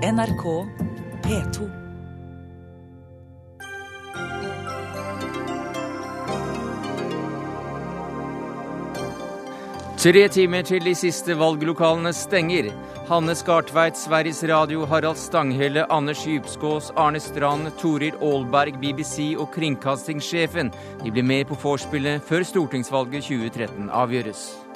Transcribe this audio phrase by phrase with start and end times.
[0.00, 0.66] NRK
[1.22, 1.66] P2.
[10.00, 12.70] Tre timer til de siste valglokalene stenger.
[13.10, 20.72] Hanne Skartveit, Sveriges Radio, Harald Stanghelle, Anders Djupskås, Arne Strand, Toril Aalberg, BBC og kringkastingssjefen.
[21.04, 24.69] De blir med på vorspielet før stortingsvalget 2013 avgjøres.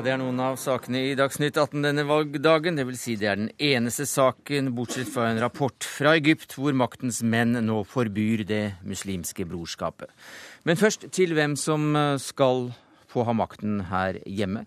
[0.00, 2.78] Ja, Det er noen av sakene i Dagsnytt 18 denne valgdagen.
[2.78, 6.72] Det vil si det er den eneste saken, bortsett fra en rapport fra Egypt, hvor
[6.72, 10.08] maktens menn nå forbyr det muslimske brorskapet.
[10.64, 12.70] Men først til hvem som eh, skal
[13.12, 14.62] få ha makten her hjemme.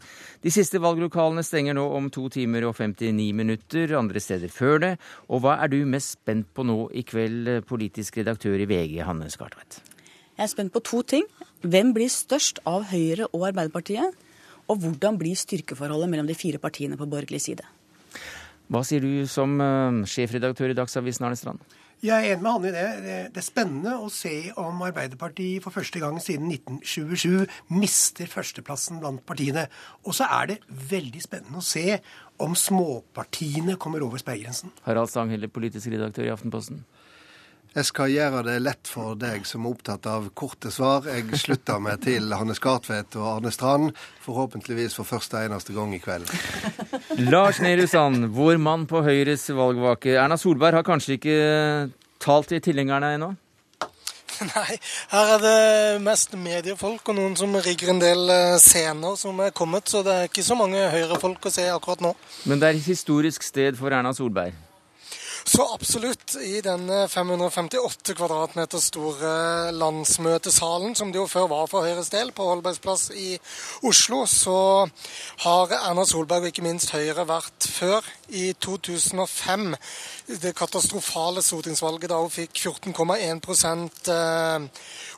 [0.46, 4.92] De siste valglokalene stenger nå om to timer og 59 minutter, andre steder før det.
[5.34, 9.00] Og hva er du mest spent på nå i kveld, eh, politisk redaktør i VG,
[9.02, 9.82] Hanne Skartveit?
[10.38, 11.26] Jeg er spent på to ting.
[11.66, 14.14] Hvem blir størst av Høyre og Arbeiderpartiet?
[14.72, 17.66] Og hvordan blir styrkeforholdet mellom de fire partiene på borgerlig side?
[18.72, 21.64] Hva sier du som uh, sjefredaktør i Dagsavisen, Arne Strand?
[22.04, 22.88] Jeg er enig med han i det.
[23.32, 29.24] Det er spennende å se om Arbeiderpartiet for første gang siden 1927 mister førsteplassen blant
[29.24, 29.70] partiene.
[30.04, 32.02] Og så er det veldig spennende å se
[32.44, 34.74] om småpartiene kommer over sperregrensen.
[34.84, 36.84] Harald Stanghelle, politisk redaktør i Aftenposten.
[37.74, 41.08] Jeg skal gjøre det lett for deg som er opptatt av korte svar.
[41.10, 45.96] Jeg slutter meg til Hanne Skartvedt og Arne Strand, forhåpentligvis for første og eneste gang
[45.98, 46.30] i kveld.
[47.34, 50.14] Lars Nehru Sand, vår mann på Høyres valgvake.
[50.22, 51.38] Erna Solberg har kanskje ikke
[52.22, 53.32] talt til tilhengerne ennå?
[54.54, 54.78] Nei,
[55.10, 59.54] her er det mest mediefolk og noen som rigger en del eh, scener som er
[59.56, 62.14] kommet, så det er ikke så mange Høyre-folk å se akkurat nå.
[62.50, 64.54] Men det er et historisk sted for Erna Solberg?
[65.54, 66.34] Så absolutt.
[66.42, 72.48] I denne 558 kvadratmeter store landsmøtesalen, som det jo før var for Høyres del, på
[72.48, 73.36] Holbergsplass i
[73.86, 74.56] Oslo, så
[75.44, 78.02] har Erna Solberg og ikke minst Høyre vært før.
[78.34, 79.76] I 2005,
[80.42, 84.66] det katastrofale stortingsvalget da hun fikk 14,1 eh,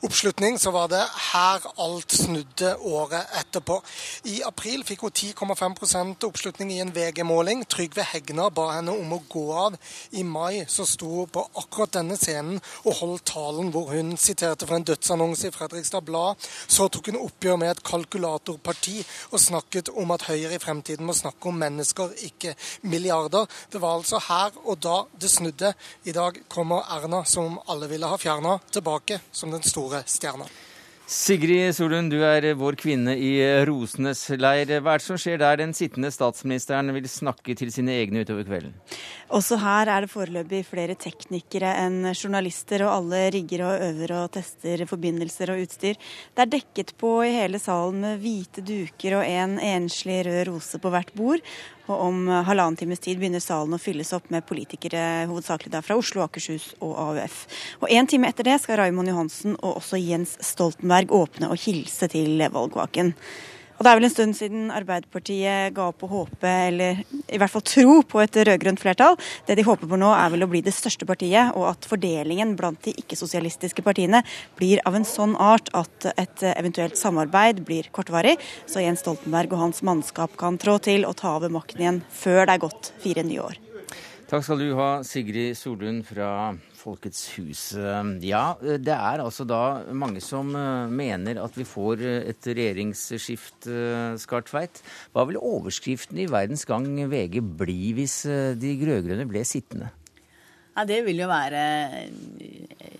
[0.03, 3.79] oppslutning, så var det her alt snudde året etterpå.
[4.34, 7.63] I april fikk hun 10,5% oppslutning i en VG-måling.
[7.72, 9.79] Trygve Hegnar ba henne om å gå av
[10.12, 14.80] i mai så sto på akkurat denne scenen og holdt talen hvor hun siterte fra
[14.80, 16.41] en dødsannonse i Fredrikstad Blad.
[16.68, 18.97] Så tok hun oppgjør med et kalkulatorparti
[19.31, 22.56] og snakket om at Høyre i fremtiden må snakke om mennesker, ikke
[22.90, 23.50] milliarder.
[23.72, 25.74] Det var altså her og da det snudde.
[26.06, 30.50] I dag kommer Erna, som alle ville ha fjerna, tilbake som den store stjerna.
[31.06, 33.36] Sigrid Solund, du er vår kvinne i
[33.70, 34.72] rosenes leir.
[34.82, 38.48] Hva er det som skjer der den sittende statsministeren vil snakke til sine egne utover
[38.48, 38.74] kvelden?
[39.30, 44.34] Også her er det foreløpig flere teknikere enn journalister, og alle rigger og øver og
[44.34, 45.94] tester forbindelser og utstyr.
[46.34, 50.82] Det er dekket på i hele salen med hvite duker og en enslig rød rose
[50.82, 51.46] på hvert bord.
[51.85, 55.97] Og om halvannen times tid begynner salen å fylles opp med politikere hovedsakelig da fra
[56.00, 57.41] Oslo, Akershus og AUF.
[57.84, 62.09] Og en time etter det skal Raymond Johansen og også Jens Stoltenberg åpne og hilse
[62.12, 63.13] til valgvaken.
[63.75, 67.52] Og Det er vel en stund siden Arbeiderpartiet ga opp å håpe, eller i hvert
[67.52, 69.18] fall tro, på et rød-grønt flertall.
[69.47, 72.56] Det de håper på nå er vel å bli det største partiet, og at fordelingen
[72.56, 74.24] blant de ikke-sosialistiske partiene
[74.56, 79.68] blir av en sånn art at et eventuelt samarbeid blir kortvarig, så Jens Stoltenberg og
[79.68, 83.28] hans mannskap kan trå til og ta over makten igjen før det er gått fire
[83.28, 83.65] nye år.
[84.25, 87.68] Takk skal du ha, Sigrid Solund fra Folkets hus.
[88.25, 93.68] Ja, det er altså da mange som eh, mener at vi får eh, et regjeringsskift,
[93.69, 94.81] eh, Skartveit.
[95.13, 98.24] Hva vil overskriften i Verdens Gang VG bli hvis
[98.58, 99.91] de rød-grønne ble sittende?
[100.74, 101.62] Ja, Det vil jo være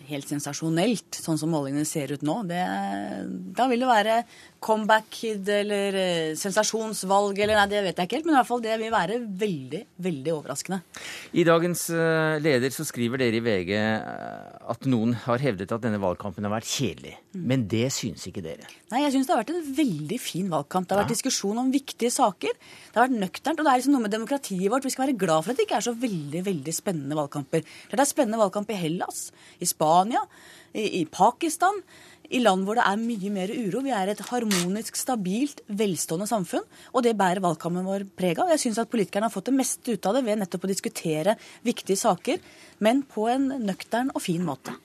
[0.08, 2.44] helt sensasjonelt, sånn som målingene ser ut nå.
[2.48, 2.62] Det,
[3.58, 4.22] da vil det være
[4.66, 8.28] comeback-kid eller eh, sensasjonsvalg eller nei, det vet jeg ikke helt.
[8.28, 10.80] Men i hvert fall det vil være veldig, veldig overraskende.
[11.38, 15.84] I dagens uh, leder så skriver dere i VG uh, at noen har hevdet at
[15.84, 17.14] denne valgkampen har vært kjedelig.
[17.36, 17.46] Mm.
[17.52, 18.66] Men det syns ikke dere?
[18.94, 20.90] Nei, jeg syns det har vært en veldig fin valgkamp.
[20.90, 21.20] Det har vært ja.
[21.20, 22.58] diskusjon om viktige saker.
[22.58, 23.62] Det har vært nøkternt.
[23.62, 24.88] Og det er liksom noe med demokratiet vårt.
[24.88, 27.66] Vi skal være glad for at det ikke er så veldig, veldig spennende valgkamper.
[27.92, 29.28] Det er spennende valgkamp i Hellas,
[29.62, 30.26] i Spania,
[30.76, 31.84] i, i Pakistan
[32.30, 33.84] i land hvor det er mye mer uro.
[33.86, 38.54] Vi er et harmonisk, stabilt, velstående samfunn, og det bærer valgkampen vår preg av.
[38.56, 41.38] Jeg syns at politikerne har fått det meste ut av det ved nettopp å diskutere
[41.66, 42.42] viktige saker,
[42.86, 44.76] men på en nøktern og fin måte.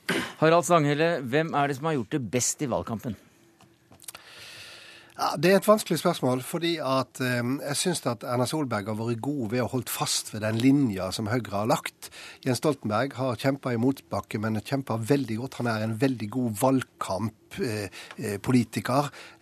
[0.42, 3.19] Harald Stanghelle, hvem er det som har gjort det best i valgkampen?
[5.20, 8.96] Ja, det er et vanskelig spørsmål, fordi at eh, jeg syns at Erna Solberg har
[8.96, 12.08] vært god ved å holde fast ved den linja som Høyre har lagt.
[12.46, 15.58] Jens Stoltenberg har kjempa i motbakke, men kjempa veldig godt.
[15.61, 17.39] Han er en veldig god valgkamppolitiker.
[17.58, 17.88] Eh,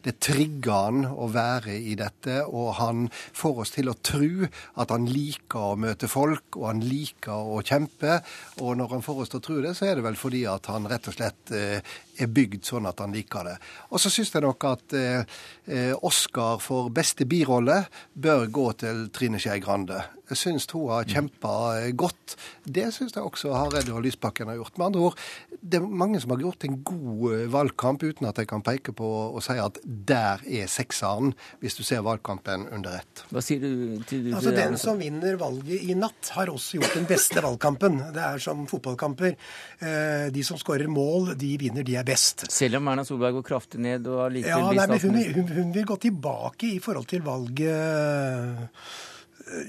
[0.08, 4.48] det trigger han å være i dette, og han får oss til å tro
[4.80, 8.20] at han liker å møte folk, og han liker å kjempe.
[8.62, 10.70] Og når han får oss til å tro det, så er det vel fordi at
[10.72, 13.56] han rett og slett eh, er bygd sånn at han liker det.
[13.92, 17.82] Og så syns jeg nok at eh, eh, Oscar for beste birolle
[18.14, 20.17] bør gå til Trine Skei Grande.
[20.28, 21.52] Jeg syns hun har kjempa
[21.96, 22.36] godt.
[22.68, 24.76] Det syns jeg også Hareide og Lysbakken har gjort.
[24.76, 25.22] Med andre ord,
[25.60, 28.92] det er mange som har gjort en god eh, valgkamp, uten at jeg kan peke
[28.96, 31.32] på og si at der er sekseren,
[31.62, 33.24] hvis du ser valgkampen under ett.
[33.32, 34.36] Hva sier du til det?
[34.36, 38.00] Altså Den som vinner valget i natt, har også gjort den beste valgkampen.
[38.14, 39.34] Det er som fotballkamper.
[39.80, 42.48] Eh, de som skårer mål, de vinner, de er best.
[42.52, 45.52] Selv om Erna Solberg går kraftig ned og allikevel Ja, blir nei, men hun, hun,
[45.62, 48.68] hun vil gå tilbake i forhold til valget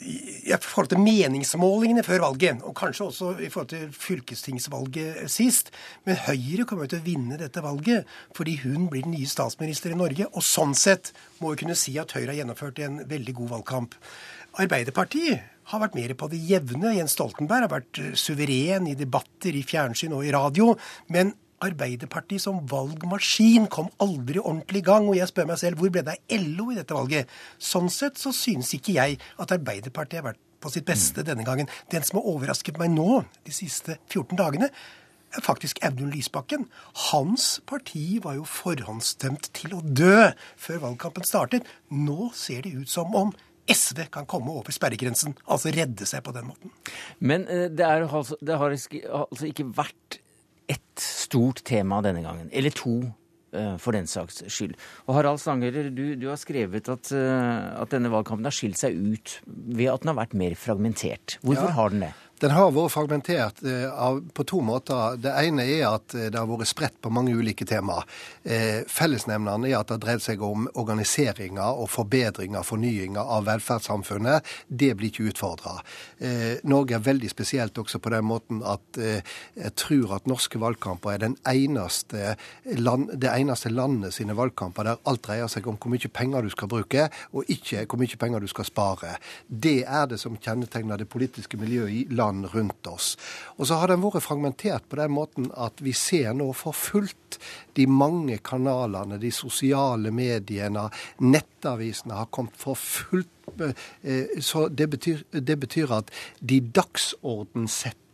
[0.03, 5.71] i forhold til meningsmålingene før valget, og kanskje også i forhold til fylkestingsvalget sist.
[6.07, 9.99] Men Høyre kommer til å vinne dette valget fordi hun blir den nye statsminister i
[9.99, 10.27] Norge.
[10.33, 13.97] Og sånn sett må vi kunne si at Høyre har gjennomført en veldig god valgkamp.
[14.59, 16.95] Arbeiderpartiet har vært mer på det jevne.
[16.97, 20.73] Jens Stoltenberg har vært suveren i debatter i fjernsyn og i radio.
[21.13, 21.35] Men
[21.65, 25.09] Arbeiderpartiet som valgmaskin kom aldri ordentlig i gang.
[25.09, 27.33] Og jeg spør meg selv hvor ble det av LO i dette valget?
[27.57, 31.69] Sånn sett så synes ikke jeg at Arbeiderpartiet har vært på sitt beste denne gangen.
[31.91, 34.71] Den som har overrasket meg nå de siste 14 dagene,
[35.29, 36.65] er faktisk Audun Lysbakken.
[37.11, 41.67] Hans parti var jo forhåndsdømt til å dø før valgkampen startet.
[41.93, 43.33] Nå ser det ut som om
[43.69, 46.73] SV kan komme over sperregrensen, altså redde seg på den måten.
[47.21, 50.19] Men eh, det, er, altså, det har altså ikke vært
[50.69, 52.49] ett stort tema denne gangen.
[52.53, 52.99] Eller to,
[53.53, 54.75] eh, for den saks skyld.
[55.07, 58.93] Og Harald Stangerer, du, du har skrevet at, eh, at denne valgkampen har skilt seg
[58.95, 61.39] ut ved at den har vært mer fragmentert.
[61.41, 61.77] Hvorfor Ja.
[61.79, 62.13] har den det?
[62.39, 64.03] Den har vært fragmentert eh,
[64.33, 65.17] på to måter.
[65.19, 68.05] Det ene er at eh, det har vært spredt på mange ulike temaer.
[68.47, 74.47] Eh, Fellesnevneren er at det har dreid seg om organiseringer og forbedringer, fornyinger av velferdssamfunnet.
[74.67, 75.79] Det blir ikke utfordra.
[76.69, 81.25] Norge er veldig spesielt også på den måten at jeg tror at norske valgkamper er
[81.51, 82.35] eneste
[82.77, 86.51] land, det eneste landet sine valgkamper der alt dreier seg om hvor mye penger du
[86.53, 89.15] skal bruke, og ikke hvor mye penger du skal spare.
[89.47, 93.15] Det er det som kjennetegner det politiske miljøet i land rundt oss.
[93.57, 97.39] Og så har den vært fragmentert på den måten at vi ser nå for fullt
[97.77, 100.87] de mange kanalene, de sosiale mediene,
[101.19, 103.27] nettavisene har kommet for fullt.
[104.03, 106.61] eh, Så det betyr, det betyr at de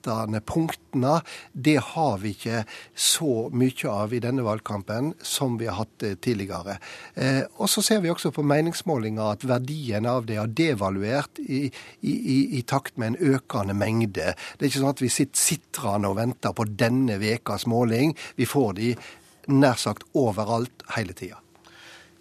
[0.06, 1.22] dagsordenssettende punktene,
[1.54, 2.64] det har vi ikke
[2.96, 6.78] så mye av i denne valgkampen som vi har hatt eh, tidligere.
[7.16, 11.66] Eh, og så ser vi også på meningsmålinger at verdien av det har devaluert i,
[12.02, 14.34] i, i, i takt med en økende mengde.
[14.36, 18.16] Det er ikke sånn at vi sitter sitrende og venter på denne ukas måling.
[18.36, 18.94] Vi får de
[19.52, 21.45] nær sagt overalt hele tida.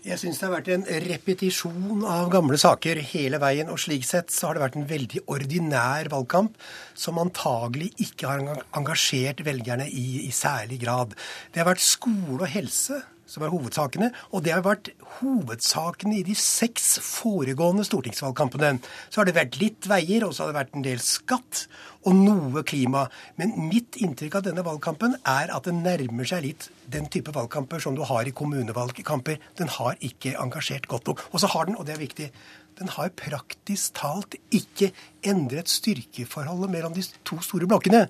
[0.04, 3.70] Jeg syns det har vært en repetisjon av gamle saker hele veien.
[3.72, 6.58] Og slik sett så har det vært en veldig ordinær valgkamp
[6.92, 11.16] som antagelig ikke har engasjert velgerne i, i særlig grad.
[11.54, 14.90] Det har vært skole og helse som er hovedsakene, og det har vært
[15.22, 18.76] hovedsakene i de seks foregående stortingsvalgkampene.
[19.08, 21.64] Så har det vært litt veier, og så har det vært en del skatt
[22.04, 23.06] og noe klima.
[23.40, 27.82] Men mitt inntrykk av denne valgkampen er at den nærmer seg litt den type valgkamper
[27.82, 29.40] som du har i kommunevalgkamper.
[29.58, 31.24] Den har ikke engasjert godt nok.
[31.32, 32.30] Og så har den, og det er viktig,
[32.78, 34.90] den har praktisk talt ikke
[35.24, 38.06] endret styrkeforholdet mellom de to store blokkene.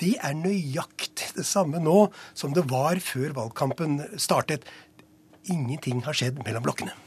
[0.00, 4.66] Det er nøyaktig det samme nå som det var før valgkampen startet.
[5.50, 7.03] Ingenting har skjedd mellom blokkene.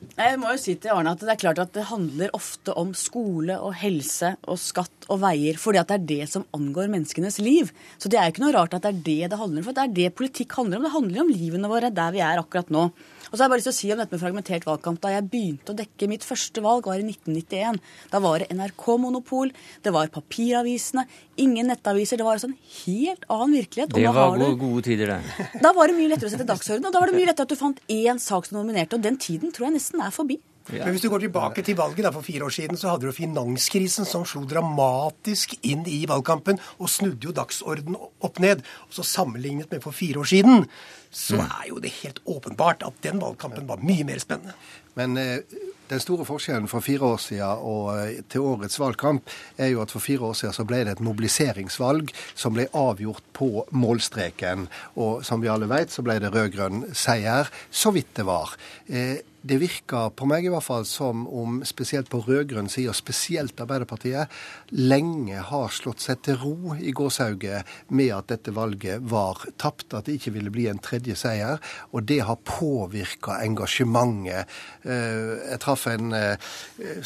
[0.00, 2.92] Jeg må jo si til Arne at Det er klart at det handler ofte om
[2.96, 7.38] skole og helse og skatt og veier, fordi at det er det som angår menneskenes
[7.42, 7.70] liv.
[8.00, 9.76] Så det er jo ikke noe rart at det er det det handler om, for
[9.76, 10.86] det er det politikk handler om.
[10.88, 12.88] Det handler om livene våre der vi er akkurat nå.
[13.30, 15.00] Og så har jeg bare lyst til å si om dette med fragmentert valgkamp.
[15.00, 17.78] Da jeg begynte å dekke mitt første valg, var i 1991.
[18.10, 19.52] Da var det NRK-monopol,
[19.86, 21.06] det var papiravisene,
[21.38, 22.18] ingen nettaviser.
[22.18, 23.94] Det var altså en helt annen virkelighet.
[23.94, 25.48] Det var du- gode, tider, det.
[25.62, 27.54] da var det mye lettere å sette dagsorden, og da var det mye lettere at
[27.54, 30.40] du fant én sak som nominerte, og den tiden tror jeg nesten er forbi.
[30.72, 33.16] Men hvis du går tilbake til valget da, for fire år siden, så hadde du
[33.16, 38.64] finanskrisen som slo dramatisk inn i valgkampen og snudde jo dagsorden opp ned.
[38.88, 40.64] Og så sammenlignet med for fire år siden,
[41.10, 44.54] så er jo det helt åpenbart at den valgkampen var mye mer spennende.
[44.98, 45.42] Men eh,
[45.90, 49.90] den store forskjellen fra fire år siden og eh, til årets valgkamp er jo at
[49.90, 54.68] for fire år siden så ble det et mobiliseringsvalg som ble avgjort på målstreken.
[55.02, 58.54] Og som vi alle vet, så ble det rød-grønn seier, så vidt det var.
[58.86, 63.60] Eh, det virker på meg i hvert fall som om spesielt på rød-grønn side, spesielt
[63.60, 64.28] Arbeiderpartiet,
[64.76, 70.08] lenge har slått seg til ro i gåshauget med at dette valget var tapt, at
[70.08, 71.56] det ikke ville bli en tredje seier.
[71.96, 74.50] Og det har påvirka engasjementet.
[74.84, 76.50] Eh, jeg traff en eh,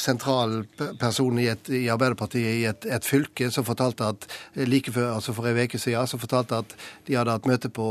[0.00, 0.64] sentral
[0.98, 4.26] person i, et, i Arbeiderpartiet i et, et, fylke som fortalte at
[4.66, 6.76] like før, altså for en uke siden, som fortalte at
[7.06, 7.88] de hadde hatt møte på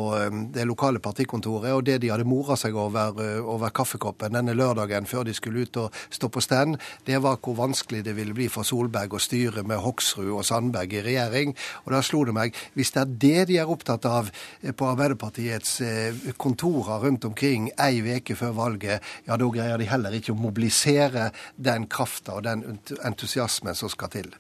[0.54, 5.28] det lokale partikontoret, og det de hadde mora seg over, over kaffekoppen denne lørdagen før
[5.28, 8.68] de skulle ut og stå på stand, det var hvor vanskelig det ville bli for
[8.68, 11.56] Solberg å styre med Hoksrud og Sandberg i regjering.
[11.86, 14.90] Og da slo det meg, hvis det er det de er opptatt av eh, på
[14.92, 20.36] Arbeiderpartiets eh, kontorer rundt omkring ei uke før valget, ja da greier de heller ikke
[20.36, 22.66] å mobilisere den krafta og den
[23.04, 24.34] entusiasmen som skal til.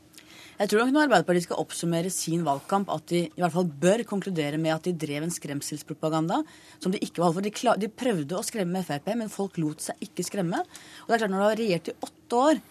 [0.63, 4.05] Jeg tror nok når Arbeiderpartiet skal oppsummere sin valgkamp, at de i hvert fall bør
[4.07, 6.37] konkludere med at de drev en skremselspropaganda
[6.77, 7.43] som de ikke var for.
[7.43, 7.51] De,
[7.81, 10.61] de prøvde å skremme Frp, men folk lot seg ikke skremme.
[10.63, 12.63] Og det er klart Når du har regjert i åtte år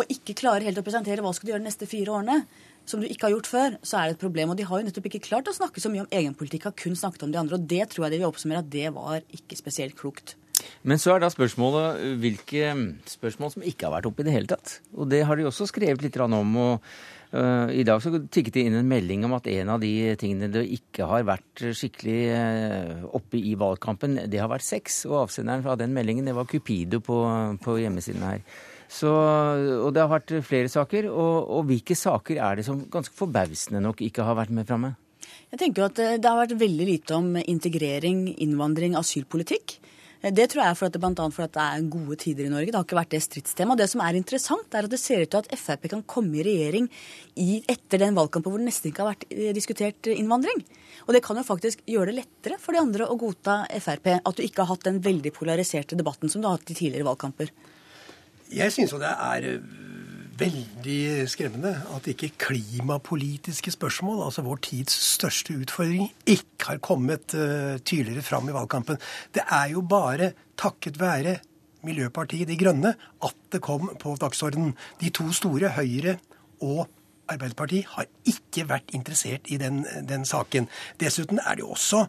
[0.00, 2.40] og ikke klarer helt å presentere hva skal du gjøre de neste fire årene,
[2.90, 4.50] som du ikke har gjort før, så er det et problem.
[4.50, 6.98] Og de har jo nettopp ikke klart å snakke så mye om egenpolitikk, har kun
[6.98, 7.60] snakket om de andre.
[7.60, 10.34] Og det tror jeg de vil oppsummere at det var ikke spesielt klokt.
[10.82, 12.74] Men så er da spørsmålet hvilke
[13.08, 14.78] spørsmål som ikke har vært oppe i det hele tatt.
[14.96, 16.56] Og det har de også skrevet litt om.
[16.56, 16.92] og
[17.30, 20.64] I dag så tikket det inn en melding om at en av de tingene det
[20.74, 25.04] ikke har vært skikkelig uh, oppe i valgkampen, det har vært sex.
[25.06, 27.20] Og avsenderen fra den meldingen det var Cupido på,
[27.62, 28.42] på hjemmesiden her.
[28.90, 31.06] Så, og det har vært flere saker.
[31.12, 34.96] Og, og hvilke saker er det som ganske forbausende nok ikke har vært med framme?
[35.50, 39.78] Jeg tenker at eh, Det har vært veldig lite om integrering, innvandring, asylpolitikk.
[40.20, 42.18] Eh, det tror jeg er for at det, blant annet for at det er gode
[42.20, 42.70] tider i Norge.
[42.70, 43.76] Det har ikke vært det stridstema.
[43.78, 46.46] Det som er interessant, er at det ser ut til at Frp kan komme i
[46.46, 46.90] regjering
[47.40, 50.64] i, etter den valgkampen hvor det nesten ikke har vært eh, diskutert innvandring.
[51.08, 54.36] Og det kan jo faktisk gjøre det lettere for de andre å godta Frp at
[54.36, 57.52] du ikke har hatt den veldig polariserte debatten som du har hatt i tidligere valgkamper.
[58.50, 59.80] Jeg syns jo det er eh,
[60.40, 67.76] veldig skremmende at ikke klimapolitiske spørsmål, altså vår tids største utfordring, ikke har kommet uh,
[67.84, 69.00] tydeligere fram i valgkampen.
[69.34, 71.38] Det er jo bare takket være
[71.86, 72.94] Miljøpartiet De Grønne
[73.24, 74.74] at det kom på dagsordenen.
[75.00, 76.18] De to store, Høyre
[76.60, 76.88] og
[77.30, 80.68] Arbeiderpartiet, har ikke vært interessert i den, den saken.
[81.00, 82.04] Dessuten er det jo også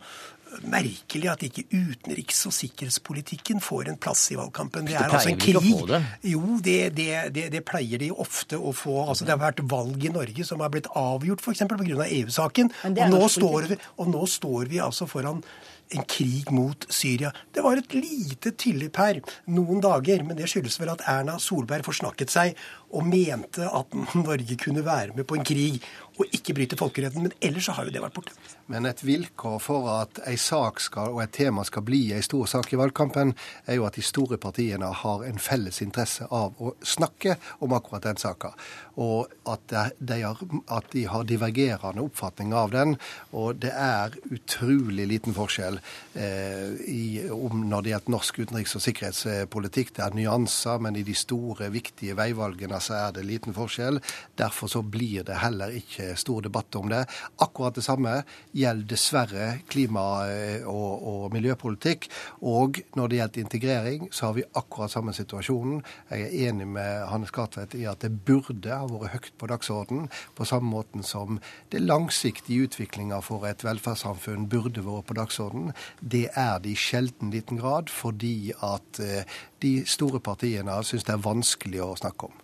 [0.68, 4.86] merkelig at ikke utenriks- og sikkerhetspolitikken får en plass i valgkampen.
[4.86, 5.72] Det, det er altså en krig.
[5.88, 6.02] Det.
[6.32, 8.98] Jo, det, det, det, pleier de ofte å få.
[9.08, 11.66] Altså, det har vært valg i Norge som har blitt avgjort f.eks.
[11.72, 12.08] pga.
[12.08, 12.72] EU-saken.
[12.92, 15.44] Og, nå står vi, og nå står vi altså foran
[15.92, 17.32] en krig mot Syria.
[17.52, 19.20] Det var et lite tilløp her
[19.52, 22.60] noen dager, men det skyldes vel at Erna Solberg forsnakket seg
[22.92, 25.82] og mente at Norge kunne være med på en krig
[26.22, 27.28] og ikke bryte folkeretten.
[27.28, 28.36] Men ellers så har jo det vært borte.
[28.72, 32.48] Men et vilkår for at ei sak skal, og et tema skal bli ei stor
[32.48, 33.34] sak i valgkampen,
[33.68, 38.06] er jo at de store partiene har en felles interesse av å snakke om akkurat
[38.08, 38.54] den saka.
[39.02, 40.40] Og at de, har,
[40.72, 42.96] at de har divergerende oppfatning av den.
[43.36, 45.80] Og det er utrolig liten forskjell
[46.14, 49.96] eh, i, om når det gjelder norsk utenriks- og sikkerhetspolitikk.
[49.98, 54.00] Det er nyanser, men i de store, viktige veivalgene så er det liten forskjell.
[54.40, 57.06] Derfor så blir det heller ikke stor debatt om det.
[57.42, 58.22] Akkurat det samme
[58.58, 62.10] gjelder dessverre klima- eh, og, og, miljøpolitikk.
[62.42, 65.82] Og når det gjelder integrering, så har vi akkurat samme situasjonen.
[66.10, 70.10] Jeg er enig med Hannes Gartvedt i at det burde ha vært høyt på dagsordenen,
[70.36, 71.40] på samme måten som
[71.72, 75.76] det langsiktige utviklinga for et velferdssamfunn burde vært på dagsordenen.
[76.00, 79.26] Det er det i sjelden liten grad, fordi at eh,
[79.62, 82.41] de store partiene syns det er vanskelig å snakke om.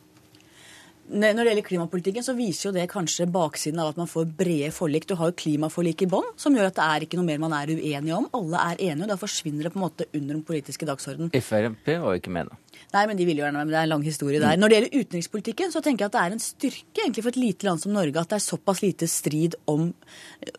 [1.08, 4.74] Når det gjelder klimapolitikken, så viser jo det kanskje baksiden av at man får brede
[4.76, 5.08] forlik.
[5.08, 7.56] Du har jo klimaforlik i bånn, som gjør at det er ikke noe mer man
[7.56, 8.28] er uenige om.
[8.36, 11.32] Alle er enige, og da forsvinner det på en måte under den politiske dagsordenen.
[11.32, 12.67] Frp var jo ikke med, da.
[12.94, 14.58] Nei, men de vil jo gjerne men det er en lang historie der.
[14.60, 17.40] Når det gjelder utenrikspolitikken, så tenker jeg at det er en styrke egentlig for et
[17.42, 19.90] lite land som Norge at det er såpass lite strid om,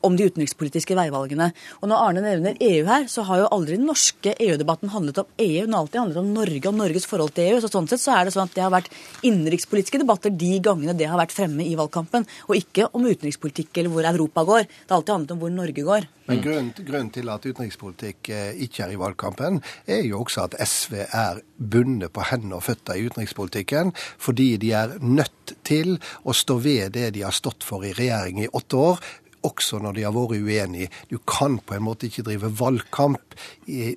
[0.06, 1.50] om de utenrikspolitiske veivalgene.
[1.80, 5.30] Og når Arne nevner EU her, så har jo aldri den norske EU-debatten handlet om
[5.38, 5.64] EU.
[5.64, 7.62] Den har alltid handlet om Norge og Norges forhold til EU.
[7.64, 8.92] Så sånn sett så er det sånn at det har vært
[9.26, 13.94] innenrikspolitiske debatter de gangene det har vært fremme i valgkampen, og ikke om utenrikspolitikk eller
[13.94, 14.68] hvor Europa går.
[14.68, 16.08] Det har alltid handlet om hvor Norge går.
[16.28, 20.58] Men grunnen, grunnen, til at utenrikspolitikk eh, ikke er i valgkampen, er jo også at
[20.60, 26.34] SV er bundet på hender og føtter i utenrikspolitikken, fordi de er nødt til å
[26.36, 29.02] stå ved det de har stått for i regjering i åtte år
[29.46, 30.90] også når de har vært uenige.
[31.10, 33.36] Du kan på en måte ikke drive valgkamp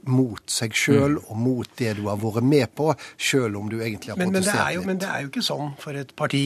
[0.09, 1.23] mot seg sjøl mm.
[1.27, 4.61] og mot det du har vært med på, sjøl om du egentlig har men, protestert
[4.61, 4.89] men litt.
[4.91, 6.45] Men det er jo ikke sånn for et parti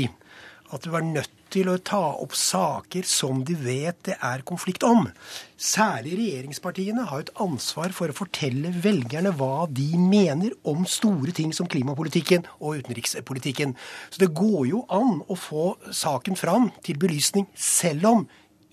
[0.73, 4.83] at du er nødt til å ta opp saker som de vet det er konflikt
[4.87, 5.05] om.
[5.55, 11.53] Særlig regjeringspartiene har et ansvar for å fortelle velgerne hva de mener om store ting
[11.55, 13.75] som klimapolitikken og utenrikspolitikken.
[14.09, 18.27] Så det går jo an å få saken fram til belysning selv om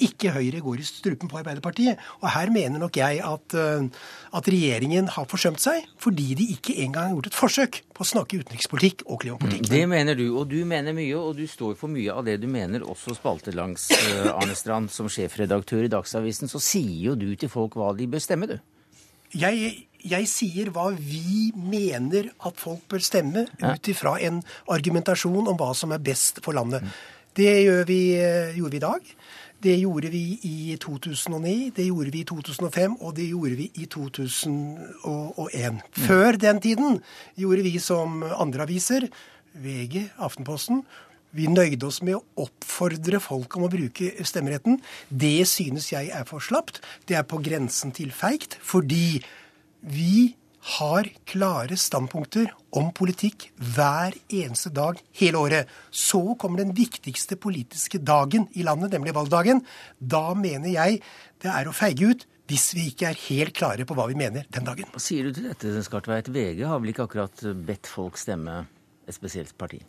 [0.06, 2.00] ikke Høyre går i strupen på Arbeiderpartiet.
[2.20, 3.86] Og her mener nok jeg at, eh,
[4.32, 8.10] at, regjeringen har forsømt seg, fordi de ikke engang har gjort et forsøk på å
[8.12, 9.70] snakke utenrikspolitikk og klimapolitikk.
[9.70, 12.48] Det mener du, og du mener mye, og du står for mye av det du
[12.50, 14.90] mener, også spaltelangs, eh, Arne Strand.
[14.92, 18.58] Som sjefredaktør i Dagsavisen så sier jo du til folk hva de bør stemme, du.
[19.32, 25.56] Jeg, jeg sier hva vi mener at folk bør stemme, ut ifra en argumentasjon om
[25.56, 26.84] hva som er best for landet.
[27.32, 27.54] Det
[27.88, 29.14] vi, eh, gjorde vi i dag.
[29.62, 33.84] Det gjorde vi i 2009, det gjorde vi i 2005, og det gjorde vi i
[33.86, 35.78] 2001.
[36.02, 36.98] Før den tiden
[37.38, 39.06] gjorde vi som andre aviser,
[39.54, 40.82] VG, Aftenposten,
[41.32, 44.80] vi nøyde oss med å oppfordre folk om å bruke stemmeretten.
[45.08, 46.82] Det synes jeg er for slapt.
[47.08, 49.22] Det er på grensen til feigt, fordi
[49.80, 55.70] vi har klare standpunkter om politikk hver eneste dag hele året.
[55.90, 59.64] Så kommer den viktigste politiske dagen i landet, nemlig valgdagen.
[59.98, 61.00] Da mener jeg
[61.42, 64.46] det er å feige ut hvis vi ikke er helt klare på hva vi mener
[64.52, 64.90] den dagen.
[64.92, 66.30] Hva sier du til dette, Skartveit?
[66.30, 68.62] VG har vel ikke akkurat bedt folk stemme
[69.06, 69.80] et spesielt parti?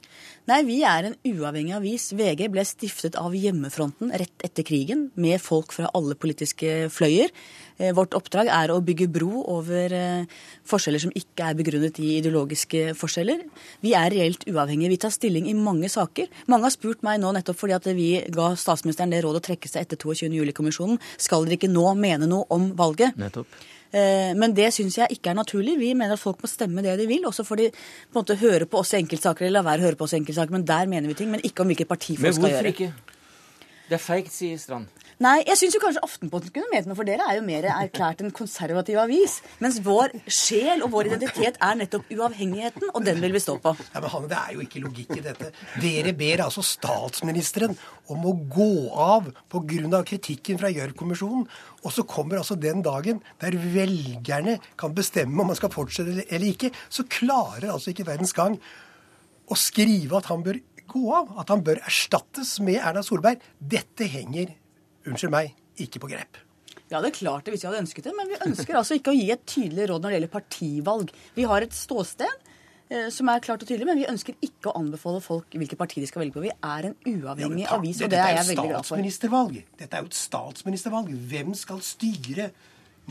[0.50, 2.10] Nei, vi er en uavhengig avis.
[2.18, 7.34] VG ble stiftet av hjemmefronten rett etter krigen, med folk fra alle politiske fløyer.
[7.78, 10.40] Eh, vårt oppdrag er å bygge bro over eh,
[10.70, 13.44] forskjeller som ikke er begrunnet i ideologiske forskjeller.
[13.86, 14.94] Vi er reelt uavhengige.
[14.94, 16.30] Vi tar stilling i mange saker.
[16.52, 19.72] Mange har spurt meg nå nettopp fordi at vi ga statsministeren det rådet å trekke
[19.72, 20.34] seg etter 22.
[20.40, 21.02] juli-kommisjonen.
[21.22, 23.18] Skal dere ikke nå mene noe om valget?
[23.20, 23.50] Nettopp.
[23.94, 25.78] Eh, men det syns jeg ikke er naturlig.
[25.78, 27.28] Vi mener at folk må stemme det de vil.
[27.30, 29.84] Og så får de på en måte høre på oss i enkeltsaker eller la være
[29.84, 30.56] å høre på oss i enkeltsaker.
[30.56, 32.64] Men der mener vi ting, men ikke om hvilket parti folk skal gjøre.
[32.64, 33.70] Men hvorfor ikke?
[33.90, 35.03] Det er feigt, sier Strand.
[35.22, 38.34] Nei, jeg syns kanskje Aftenposten kunne ment noe, for dere er jo mer erklært en
[38.34, 39.40] konservativ avis.
[39.62, 43.76] Mens vår sjel og vår identitet er nettopp uavhengigheten, og den vil vi stå på.
[43.94, 45.52] Ja, men Hanne, Det er jo ikke logikk i dette.
[45.84, 47.78] Dere ber altså statsministeren
[48.14, 50.02] om å gå av pga.
[50.04, 51.46] kritikken fra Gjørv-kommisjonen.
[51.84, 56.48] Og så kommer altså den dagen der velgerne kan bestemme om man skal fortsette eller
[56.50, 56.72] ikke.
[56.90, 58.58] Så klarer altså ikke Verdens Gang
[59.50, 61.34] å skrive at han bør gå av.
[61.40, 63.42] At han bør erstattes med Erna Solberg.
[63.60, 64.56] Dette henger
[65.10, 66.40] unnskyld meg, ikke på grep.
[66.92, 69.14] Ja, det er klart det hvis vi hadde ønsket det, men vi ønsker altså ikke
[69.14, 71.14] å gi et tydelig råd når det gjelder partivalg.
[71.34, 74.76] Vi har et ståsted eh, som er klart og tydelig, men vi ønsker ikke å
[74.82, 76.44] anbefale folk hvilket parti de skal velge på.
[76.46, 79.58] Vi er en uavhengig ja, avis, og det er jeg veldig glad for.
[79.82, 81.12] Dette er jo et statsministervalg.
[81.34, 82.52] Hvem skal styre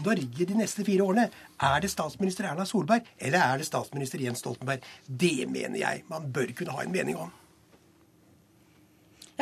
[0.03, 1.27] Norge de neste fire årene?
[1.61, 4.85] Er det statsminister Erna Solberg, eller er det statsminister Jens Stoltenberg?
[5.07, 7.35] Det mener jeg man bør kunne ha en mening om.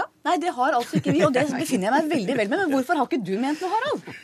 [0.00, 2.62] Ja, Nei, det har altså ikke vi, og det befinner jeg meg veldig vel med.
[2.64, 4.14] Men hvorfor har ikke du ment noe, Harald?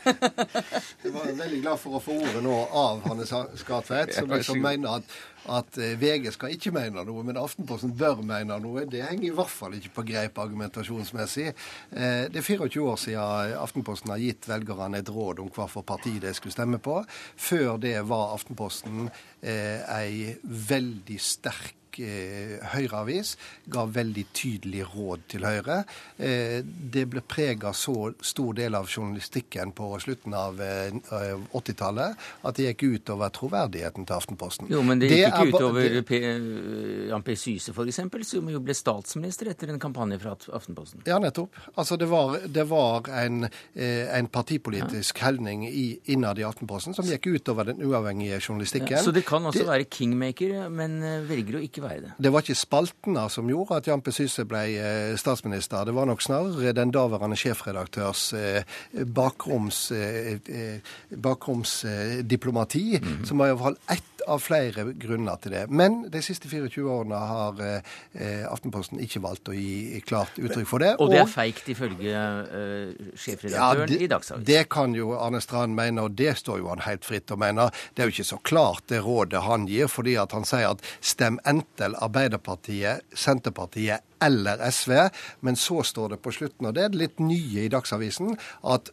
[0.00, 5.00] Jeg var veldig glad for å få ordet nå av Hanne Skartveit, som liksom mener
[5.00, 5.16] at,
[5.58, 8.86] at, eh, VG skal ikke mene noe, men Aftenposten bør mene noe.
[8.88, 11.50] Det henger i hvert fall ikke på greip argumentasjonsmessig.
[11.50, 15.86] Eh, det er 24 år siden Aftenposten har gitt velgerne et råd om hva for
[15.86, 17.02] parti de skulle stemme på.
[17.36, 19.10] Før det var Aftenposten
[19.42, 23.34] eh, ei veldig sterk eh, Høyre-avis
[23.72, 25.82] ga veldig tydelig råd til Høyre.
[26.18, 30.94] Eh, det ble prega så stor del av journalistikken på slutten av eh,
[31.56, 34.70] 80-tallet at det gikk utover troverdigheten til Aftenposten.
[34.70, 36.20] Jo, men det gikk ikke utover P
[37.10, 37.36] Jan P.
[37.36, 38.00] Syse f.eks.,
[38.30, 41.02] som jo ble statsminister etter en kampanje fra Aftenposten.
[41.08, 41.56] Ja, nettopp.
[41.74, 45.26] Altså, det var, det var en, eh, en, partipolitisk ja.
[45.26, 48.96] holdning innad i Aftenposten som gikk utover den uavhengige journalistikken.
[48.98, 52.04] Ja, så det kan også det, være kingmaker, men eh, velger å ikke ikke være
[52.04, 52.12] det.
[52.18, 54.12] Det var ikke spaltene som gjorde at Jan P.
[54.14, 55.88] Syse ble eh, statsminister.
[55.88, 58.34] Det var nok snarere den daværende sjefredaktørs
[59.14, 59.92] bakroms,
[61.10, 63.24] bakromsdiplomati, eh, mm.
[63.28, 65.64] som var iallfall ett av flere grunner til det.
[65.72, 70.84] Men de siste 24 årene har eh, Aftenposten ikke valgt å gi klart uttrykk for
[70.84, 70.92] det.
[71.00, 74.46] Og det er feigt ifølge eh, sjefredaktøren ja, det, i Dagsavisen?
[74.48, 77.68] Det kan jo Arne Strand mene, og det står jo han helt fritt å mene.
[77.94, 80.84] Det er jo ikke så klart det rådet han gir, fordi at han sier at
[81.00, 84.96] stem enten Arbeiderpartiet, Senterpartiet eller SV.
[85.46, 88.92] Men så står det på slutten, og det er litt nye i Dagsavisen, at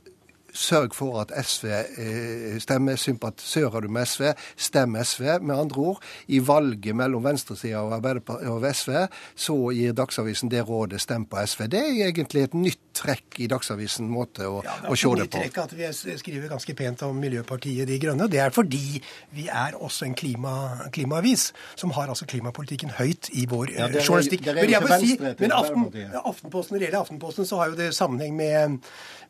[0.58, 2.98] sørg for at SV eh, stemmer.
[2.98, 5.38] Sympatisører du med SV, stem SV.
[5.42, 8.08] Med andre ord, i valget mellom venstresida og,
[8.52, 8.94] og SV,
[9.36, 11.68] så gir Dagsavisen det rådet stem på SV.
[11.72, 15.38] Det er egentlig et nytt trekk i Dagsavisen måte å, ja, å se det på.
[15.38, 18.30] Det er trekk at vi skriver ganske pent om Miljøpartiet De Grønne.
[18.32, 19.02] Det er fordi
[19.38, 20.56] vi er også en klima,
[20.94, 24.48] klimaavis som har altså klimapolitikken høyt i vår ja, er, journalistikk.
[24.48, 25.88] Men jeg vil si, men Aften,
[26.24, 28.80] Aftenposten, når det gjelder Aftenposten, så har jo det sammenheng med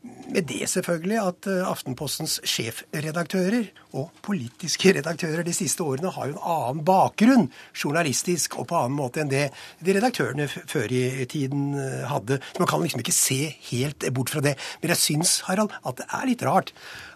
[0.04, 6.36] med det selvfølgelig at eh, Aftenpostens sjefredaktører og politiske redaktører de siste årene har jo
[6.36, 9.48] en annen bakgrunn, journalistisk og på annen måte, enn det
[9.84, 12.42] de redaktørene før i tiden eh, hadde.
[12.54, 14.58] Så man kan liksom ikke se helt bort fra det.
[14.82, 16.74] Men jeg syns, Harald, at det er litt rart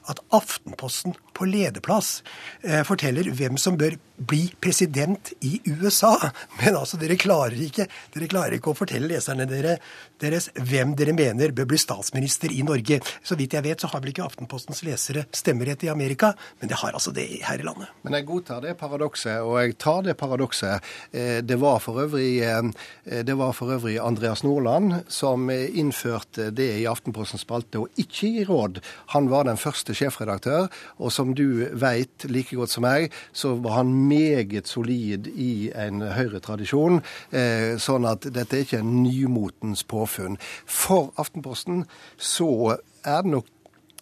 [0.10, 2.21] at Aftenposten på lederplass
[2.62, 6.13] eh, forteller hvem som bør bli president i USA.
[6.62, 9.77] Men altså, dere klarer ikke, dere klarer ikke å fortelle leserne dere,
[10.21, 12.99] deres hvem dere mener bør bli statsminister i Norge.
[13.25, 16.77] Så vidt jeg vet, så har vel ikke Aftenpostens lesere stemmerett i Amerika, men det
[16.84, 17.89] har altså det her i landet.
[18.06, 20.91] Men jeg godtar det paradokset, og jeg tar det paradokset.
[21.10, 26.69] Eh, det var for øvrig, eh, det var for øvrig Andreas Nordland som innførte det
[26.84, 28.80] i Aftenpostens spalte, og ikke i råd.
[29.15, 30.69] Han var den første sjefredaktør,
[31.01, 36.02] og som du veit like godt som meg, så var han meget solid i en
[36.02, 37.02] Høyre-tradisjon.
[37.32, 40.38] Eh, sånn at dette er ikke en nymotens påfunn.
[40.65, 41.86] For Aftenposten
[42.17, 43.50] så er det nok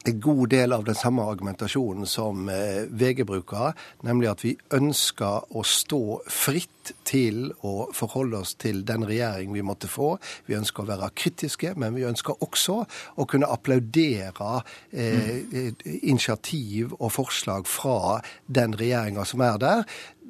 [0.06, 3.76] en god del av den samme argumentasjonen som eh, VG bruker,
[4.08, 9.64] nemlig at vi ønsker å stå fritt til å forholde oss til den regjering vi
[9.66, 10.14] måtte få.
[10.48, 12.80] Vi ønsker å være kritiske, men vi ønsker også
[13.20, 15.84] å kunne applaudere eh, mm.
[16.00, 19.84] initiativ og forslag fra den regjeringa som er der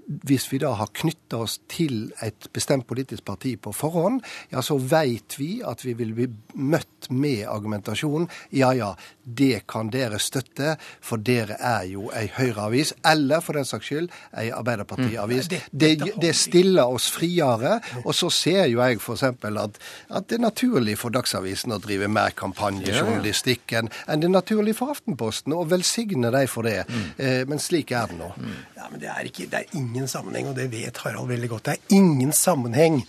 [0.10, 4.80] hvis vi da har knytta oss til et bestemt politisk parti på forhånd, ja, så
[4.82, 8.94] veit vi at vi vil bli møtt med argumentasjonen ja ja,
[9.24, 14.10] det kan dere støtte, for dere er jo ei Høyre-avis, eller for den saks skyld
[14.38, 15.50] ei Arbeiderparti-avis.
[15.52, 15.68] Mm.
[15.72, 15.92] Det,
[16.22, 17.78] det, stiller oss friere.
[18.04, 19.24] Og så ser jo jeg f.eks.
[19.24, 24.76] At, at det er naturlig for Dagsavisen å drive mer kampanjejournalistikk enn det er naturlig
[24.78, 26.84] for Aftenposten, og velsigne dem for det.
[26.90, 27.06] Mm.
[27.18, 28.30] Eh, men slik er det nå.
[28.38, 28.58] Mm.
[28.78, 31.66] Ja, men det er, ikke, det er ingen sammenheng, og det vet Harald veldig godt.
[31.66, 33.02] Det er ingen sammenheng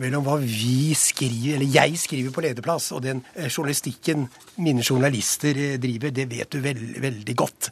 [0.00, 4.28] mellom hva vi skriver, eller jeg skriver på lederplass, og den eh, journalistikken
[4.64, 6.14] mine journalister eh, driver.
[6.16, 7.70] Det vet du veld, veldig godt.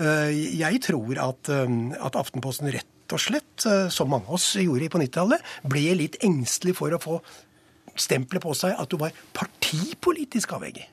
[0.00, 4.98] Eh, jeg tror at, at Aftenposten rett og slett, som mange av oss gjorde på
[4.98, 7.20] 90-tallet, ble litt engstelig for å få
[7.96, 10.88] stempelet på seg at du var partipolitisk avhengig.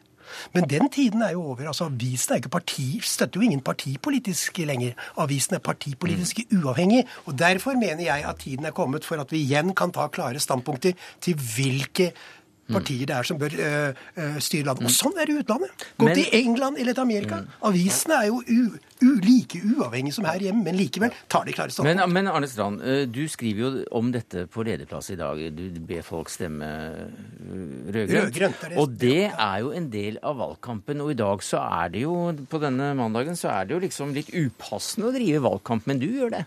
[0.54, 1.68] Men den tiden er jo over.
[1.68, 4.94] altså Avisen er ikke parti, støtter jo ingen partipolitisk lenger.
[5.18, 7.06] Avisen er partipolitisk uavhengig.
[7.26, 10.40] og Derfor mener jeg at tiden er kommet for at vi igjen kan ta klare
[10.40, 12.12] standpunkter til hvilke
[12.72, 14.86] partier det er som bør uh, styre landet.
[14.86, 14.96] Og mm.
[14.96, 15.86] sånn er det i utlandet.
[16.00, 17.42] Gå men, til England eller til Amerika.
[17.44, 17.54] Mm.
[17.70, 21.74] Avisene er jo u, u, like uavhengige som her hjemme, men likevel tar de klare
[21.76, 22.00] standpunkt.
[22.00, 25.44] Men, men, Arne Strand, du skriver jo om dette på lederplass i dag.
[25.58, 26.72] Du ber folk stemme
[27.94, 28.66] rød-grønt.
[28.72, 31.04] Rød og det er jo en del av valgkampen.
[31.04, 32.18] Og i dag så er det jo,
[32.50, 36.10] på denne mandagen, så er det jo liksom litt upassende å drive valgkamp, men du
[36.10, 36.46] gjør det.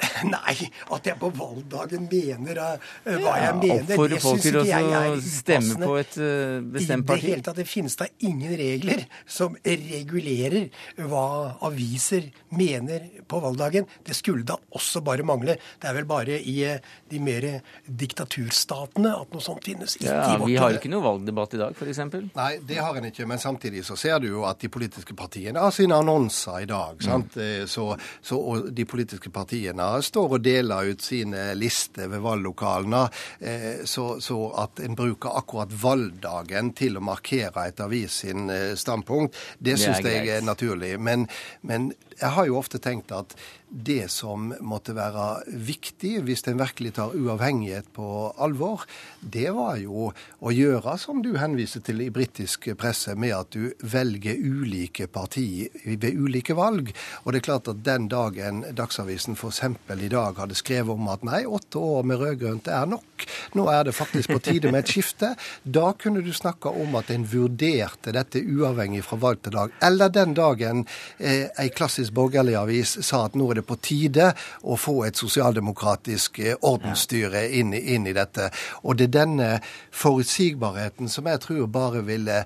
[0.34, 0.54] Nei,
[0.94, 5.78] at jeg på valgdagen mener uh, hva jeg mener, det syns ikke jeg er stemme
[5.80, 7.20] på et uh, bestemt parti?
[7.20, 10.70] I det hele tatt, det finnes da ingen regler som regulerer
[11.10, 11.26] hva
[11.68, 13.88] aviser mener på valgdagen.
[14.06, 15.58] Det skulle da også bare mangle.
[15.80, 16.78] Det er vel bare i uh,
[17.10, 17.48] de mer
[17.84, 19.98] diktaturstatene at noe sånt finnes.
[20.00, 22.02] Ikke ja, Vi har ikke noe valgdebatt i dag, f.eks.
[22.36, 23.28] Nei, det har en ikke.
[23.28, 27.00] Men samtidig så ser du jo at de politiske partiene har sine annonser i dag.
[27.04, 27.36] sant?
[27.36, 27.68] Mm.
[27.70, 27.90] Så,
[28.24, 33.02] så, og de politiske partiene står og deler ut sine lister ved valglokalene,
[33.40, 38.74] eh, så, så, at en bruker akkurat valgdagen til å markere et avis sin eh,
[38.78, 40.94] standpunkt, det syns jeg er naturlig.
[41.00, 41.26] Men,
[41.66, 43.34] men jeg har jo ofte tenkt at
[43.70, 48.06] det som måtte være viktig hvis en virkelig tar uavhengighet på
[48.42, 48.82] alvor,
[49.20, 53.70] det var jo å gjøre som du henviser til i britisk presse, med at du
[53.86, 56.90] velger ulike partier ved ulike valg.
[57.22, 59.62] Og det er klart at den dagen Dagsavisen f.eks.
[59.94, 63.86] i dag hadde skrevet om at nei, åtte år med rød-grønt er nok, nå er
[63.86, 65.32] det faktisk på tide med et skifte,
[65.78, 69.78] da kunne du snakke om at en vurderte dette uavhengig fra valg til dag.
[69.86, 70.84] Eller den dagen
[71.18, 75.06] eh, ei klassisk Sveriges borgerlige avis sa at nå er det på tide å få
[75.06, 78.50] et sosialdemokratisk eh, ordensstyre inn, inn, i dette.
[78.84, 79.48] Og det er denne
[79.90, 82.44] forutsigbarheten som jeg tror bare ville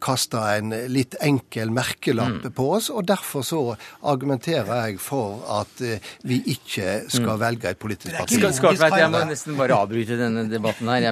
[0.00, 2.52] kaste kasta en litt enkel merkelapp mm.
[2.54, 2.90] på oss.
[2.90, 3.60] Og derfor så
[4.02, 5.82] argumenterer jeg for at
[6.26, 7.42] vi ikke skal mm.
[7.42, 8.38] velge et politisk parti.
[8.38, 11.06] Skartveit, jeg må nesten bare avbryte denne debatten her.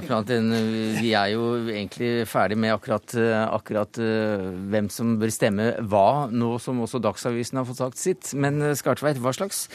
[1.01, 3.15] vi er jo egentlig ferdig med akkurat,
[3.51, 8.35] akkurat hvem som bør stemme hva, nå som også Dagsavisen har fått sagt sitt.
[8.37, 9.67] Men eh, Skartveit, hva slags,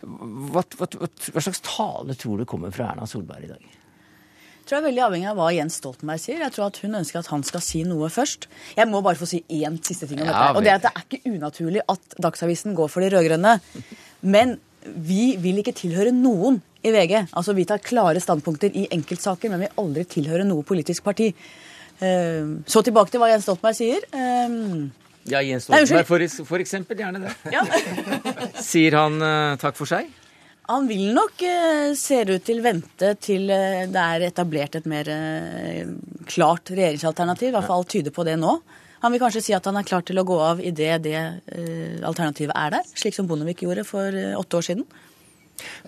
[0.00, 3.68] hva, hva, hva slags tale tror du kommer fra Erna Solberg i dag?
[4.60, 6.42] Jeg tror jeg er veldig avhengig av hva Jens Stoltenberg sier.
[6.44, 8.46] Jeg tror at Hun ønsker at han skal si noe først.
[8.76, 10.60] Jeg må bare få si én siste ting om ja, dette.
[10.60, 13.56] og Det er at det er ikke unaturlig at Dagsavisen går for de rød-grønne.
[14.30, 17.16] Men vi vil ikke tilhøre noen i VG.
[17.34, 21.32] Altså Vi tar klare standpunkter i enkeltsaker, men vi aldri tilhører noe politisk parti.
[22.00, 24.06] Eh, så tilbake til hva Jens Stoltenberg sier.
[25.24, 26.98] Eh, ja, Jens Stoltenberg for, for, eksempel.
[26.98, 27.34] Gjerne det.
[27.54, 27.64] Ja.
[28.60, 30.10] Sier han uh, takk for seg?
[30.70, 35.10] Han vil nok, uh, ser ut til, vente til uh, det er etablert et mer
[36.30, 37.50] klart regjeringsalternativ.
[37.50, 38.60] I hvert fall tyder på det nå.
[39.00, 41.16] Han vil kanskje si at han er klar til å gå av idet det
[42.04, 44.84] alternativet er der, slik som Bondevik gjorde for åtte år siden.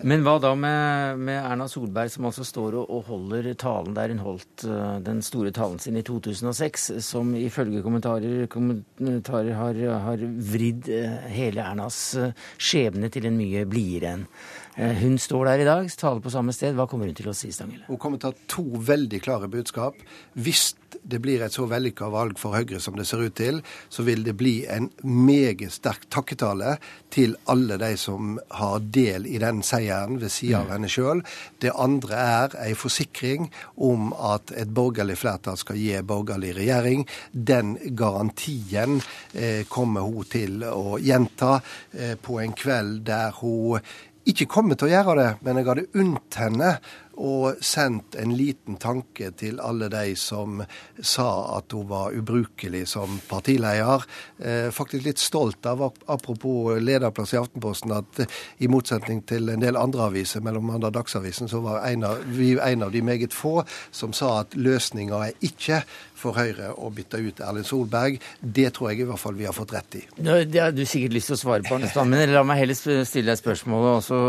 [0.03, 4.13] Men hva da med, med, Erna Solberg, som altså står og, og holder talen der
[4.13, 10.25] hun holdt uh, den store talen sin i 2006, som ifølge kommentarer, kommentarer har, har,
[10.53, 14.27] vridd uh, hele Ernas uh, skjebne til en mye blidere en.
[14.75, 16.73] Hun står der i dag, taler på samme sted.
[16.77, 17.85] Hva kommer hun til å si, Stangele?
[17.85, 19.99] Hun kommer til å ha to veldig klare budskap.
[20.33, 20.71] Hvis
[21.03, 24.23] det blir et så vellykka valg for Høyre som det ser ut til, så vil
[24.25, 26.77] det bli en meget sterk takketale
[27.13, 30.73] til alle de som har del i den seieren ved sida av mm.
[30.75, 31.23] henne sjøl.
[31.61, 33.49] Det andre er ei forsikring
[33.89, 37.05] om at et borgerlig flertall skal gi borgerlig regjering.
[37.33, 38.99] Den garantien
[39.33, 41.59] eh, kommer hun til å gjenta
[41.91, 43.83] eh, på en kveld der hun
[44.29, 46.69] ikke kommer til å gjøre det, men jeg hadde unnt henne
[47.17, 50.63] og sendt en liten tanke til alle de som
[50.99, 54.05] sa at hun var ubrukelig som partileder.
[54.39, 58.23] Eh, faktisk litt stolt av, apropos lederplass i Aftenposten, at
[58.57, 62.53] i motsetning til en del andre aviser, mellom andre Dagsavisen, så var en av, vi
[62.57, 65.83] en av de meget få som sa at løsninga er ikke
[66.23, 68.19] for Høyre å bytte ut Erlend Solberg.
[68.39, 70.03] Det tror jeg i hvert fall vi har fått rett i.
[70.15, 73.33] Det har du sikkert lyst til å svare på, Arnestad, men la meg heller stille
[73.33, 73.99] deg spørsmålet.
[73.99, 74.19] Altså,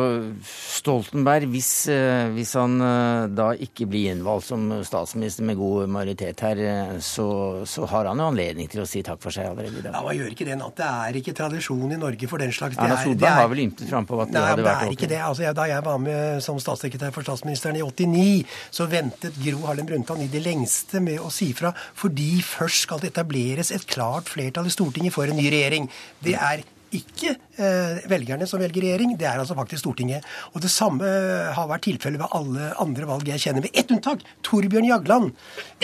[0.80, 6.40] Stoltenberg, hvis, eh, hvis han eh, da ikke blir innvalgt som statsminister med god majoritet
[6.44, 7.26] her, eh, så,
[7.68, 9.94] så, har han jo anledning til å si takk for seg allerede i dag.
[9.94, 10.76] Ja, hva gjør ikke det, Natt?
[10.78, 12.78] Det er ikke tradisjon i Norge for den slags.
[12.78, 15.10] Erna Solberg er, har vel ymtet frampå at det nei, hadde vært det er ikke
[15.14, 15.20] det.
[15.28, 19.90] Altså, da jeg var med som statssekretær for statsministeren i 89, så ventet Gro Harlem
[19.90, 24.30] Brundtland i det lengste med å si fra fordi først skal det etableres et klart
[24.32, 25.90] flertall i Stortinget for en ny regjering.
[26.24, 30.24] Det er ikke eh, velgerne som velger regjering, det er altså faktisk Stortinget.
[30.54, 31.08] Og det samme
[31.56, 34.24] har vært tilfellet ved alle andre valg jeg kjenner, med ett unntak.
[34.46, 35.32] Torbjørn Jagland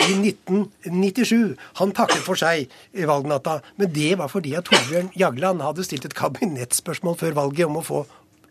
[0.01, 1.57] i 1997.
[1.81, 3.59] Han takket for seg i valgnatta.
[3.81, 7.85] Men det var fordi at Torbjørn Jagland hadde stilt et kabinettspørsmål før valget om å
[7.85, 8.03] få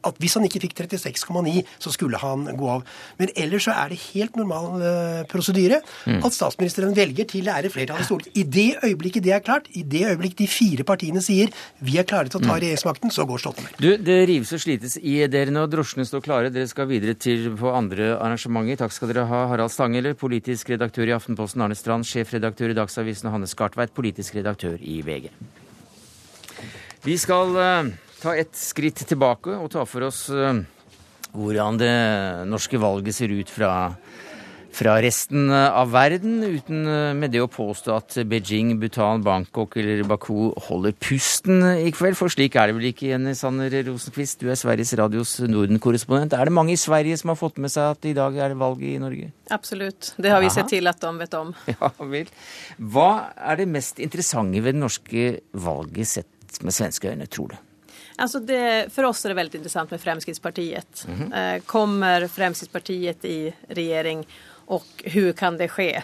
[0.07, 2.85] at hvis han ikke fikk 36,9, så skulle han gå av.
[3.21, 6.21] Men ellers så er det helt normal uh, prosedyre mm.
[6.27, 8.39] at statsministeren velger til det er et flertall i Stortinget.
[8.41, 11.53] I det øyeblikket det er klart, i det øyeblikk de fire partiene sier
[11.85, 12.57] vi er klare til å ta mm.
[12.57, 13.81] regjeringsmakten, så går Stoltenberg.
[13.81, 15.67] Du, Det rives og slites i dere nå.
[15.71, 16.53] Drosjene står klare.
[16.55, 18.81] Dere skal videre til på andre arrangementer.
[18.83, 23.29] Takk skal dere ha, Harald Stangeler, politisk redaktør i Aftenposten, Arne Strand, sjefredaktør i Dagsavisen,
[23.31, 25.31] og Hanne Skartveit, politisk redaktør i VG.
[27.07, 30.61] Vi skal uh, ta et skritt tilbake og ta for oss eh,
[31.33, 31.95] hvordan det
[32.51, 33.71] norske valget ser ut fra,
[34.75, 40.03] fra resten av verden, uten eh, med det å påstå at Beijing, Bhutan, Bangkok eller
[40.11, 42.19] Baku holder pusten i kveld.
[42.19, 46.37] For slik er det vel ikke, Jenny Sanner Rosenquist, du er Sveriges Radios Norden-korrespondent.
[46.37, 48.61] Er det mange i Sverige som har fått med seg at i dag er det
[48.61, 49.31] valg i Norge?
[49.55, 50.13] Absolutt.
[50.21, 51.55] Det har vi sett til at de vet om.
[51.71, 52.29] Ja vel.
[52.93, 57.59] Hva er det mest interessante ved det norske valget sett med svenske øyne, tror du?
[58.21, 61.07] Alltså det, för oss är det väldigt intressant med Fremskrittspartiet.
[61.09, 61.61] Mm -hmm.
[61.61, 64.27] Kommer Fremskrittspartiet i regjering
[64.67, 66.03] og hur kan det ske?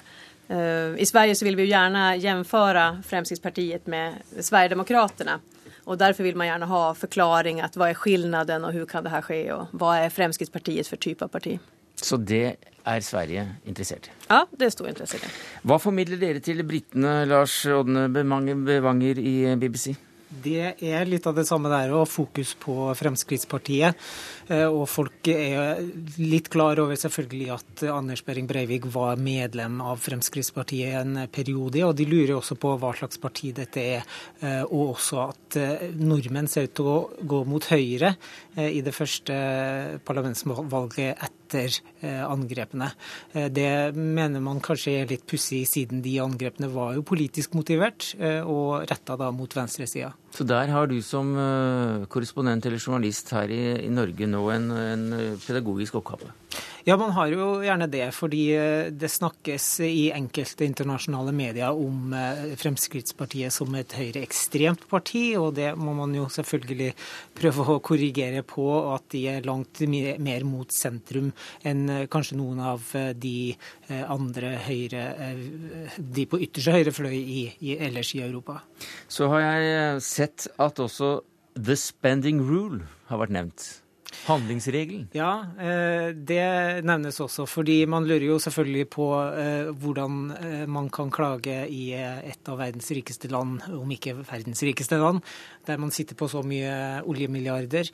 [0.48, 5.40] Eh, I Sverige så vill vi jo gjerne jämföra Fremskrittspartiet med Sverigedemokraterna.
[5.84, 9.22] Og derfor vil man gjerne ha forklaring at hva er skillnaden og hvordan kan det
[9.22, 11.58] skje og hva er Fremskrittspartiet for type av parti.
[12.02, 14.10] Så det er Sverige interessert i?
[14.28, 15.30] Ja, det er stor interesse i.
[15.62, 19.94] Hva formidler dere til britene, Lars Odne Bevanger i BBC?
[20.26, 23.94] Det er litt av det samme der òg, fokus på Fremskrittspartiet.
[24.50, 25.78] Eh, og folk er
[26.18, 31.94] litt klar over selvfølgelig at Anders Behring Breivik var medlem av Fremskrittspartiet en periode, og
[31.98, 34.18] de lurer også på hva slags parti dette er.
[34.42, 38.16] Eh, og også at eh, nordmenn ser ut til å gå mot høyre
[38.56, 39.34] i det første
[40.08, 41.45] parlamentsvalget etter
[42.02, 42.90] angrepene.
[43.32, 48.86] Det mener man kanskje er litt pussig, siden de angrepene var jo politisk motivert og
[48.90, 50.12] retta da mot venstresida.
[50.36, 51.30] Så der har du som
[52.12, 55.06] korrespondent eller journalist her i, i Norge nå en, en
[55.40, 56.28] pedagogisk oppgave?
[56.86, 62.12] Ja, man har jo gjerne det, fordi eh, det snakkes i enkelte internasjonale medier om
[62.14, 66.92] eh, Fremskrittspartiet som et høyreekstremt parti, og det må man jo selvfølgelig
[67.34, 69.82] prøve å korrigere på, at de er langt
[70.22, 71.32] mer mot sentrum
[71.66, 72.86] enn eh, kanskje noen av
[73.18, 75.02] de andre høyre
[75.96, 78.56] De på ytterste høyre fløy i, i, ellers i Europa.
[79.06, 80.25] Så har jeg sett
[80.58, 81.20] at også
[81.56, 83.66] the spending rule har vært nevnt.
[84.26, 85.08] Handlingsregelen?
[85.14, 87.46] Ja, eh, det nevnes også.
[87.46, 92.58] Fordi man lurer jo selvfølgelig på eh, hvordan eh, man kan klage i et av
[92.58, 95.22] verdens rikeste land, om ikke verdens rikeste land,
[95.66, 97.90] der man sitter på så mye oljemilliarder.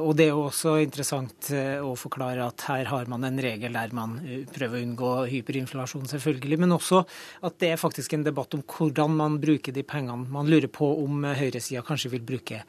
[0.00, 3.92] Og det er jo også interessant å forklare at her har man en regel der
[3.96, 4.16] man
[4.54, 6.58] prøver å unngå hyperinflasjon, selvfølgelig.
[6.62, 7.02] Men også
[7.44, 10.28] at det er faktisk en debatt om hvordan man bruker de pengene.
[10.32, 12.62] Man lurer på om høyresida kanskje vil bruke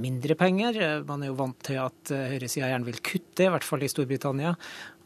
[0.00, 0.80] mindre penger.
[1.08, 4.54] Man er jo vant til at høyresida gjerne vil kutte, i hvert fall i Storbritannia.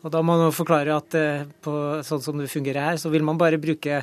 [0.01, 1.75] Og da må man forklare at eh, på,
[2.07, 4.03] sånn som det fungerer her, så vil man bare bruke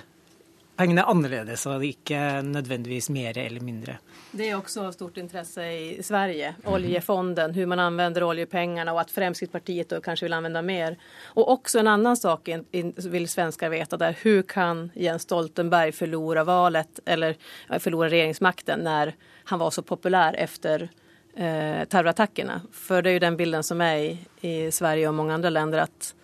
[0.78, 3.98] pengene annerledes, og ikke nødvendigvis mer eller mindre.
[4.38, 9.96] Det er også stort interesse i Sverige, oljefonden, hvordan man anvender oljepengene, og at Fremskrittspartiet
[10.06, 11.00] kanskje vil anvende mer.
[11.34, 17.02] Og også en annen sak vil svensker vite, er hvordan kan Jens Stoltenberg forlore valget,
[17.10, 17.40] eller
[17.82, 19.16] forlore regjeringsmakten, når
[19.50, 20.90] han var så populær etter
[21.38, 22.62] eh, terrorattackerna.
[22.72, 25.80] För det är ju den bilden som är i, i Sverige och många andra länder
[25.80, 26.16] att,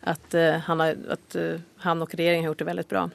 [0.00, 3.10] att, eh, han, har, at eh, han og regjeringen har gjort det veldig bra.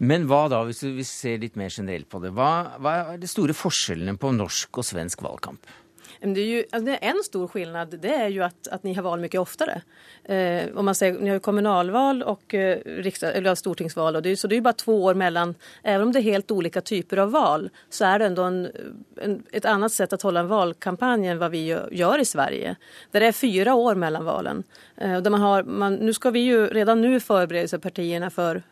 [0.00, 3.28] Men hva da, hvis vi ser litt mer generelt på det, hva, hva er de
[3.28, 5.68] store forskjellene på norsk og svensk valgkamp?
[6.20, 8.94] Det är ju, alltså det är en stor skillnad det är ju att, att ni
[8.94, 9.82] har val mycket oftare.
[10.24, 14.36] Eh, om man säger, ni har ju kommunalval och eh, riksdag, eller stortingsval och det,
[14.36, 15.54] så det är ju bara två år mellan.
[15.82, 18.70] Även om det är helt olika typer av val så är det ändå en,
[19.16, 22.76] en, ett annat sätt att hålla en valkampanj än vad vi gör i Sverige.
[23.10, 24.62] Där det är fyra år mellan valen.
[24.96, 27.80] Eh, man man, nu ska vi ju redan nu förbereda sig
[28.30, 28.62] för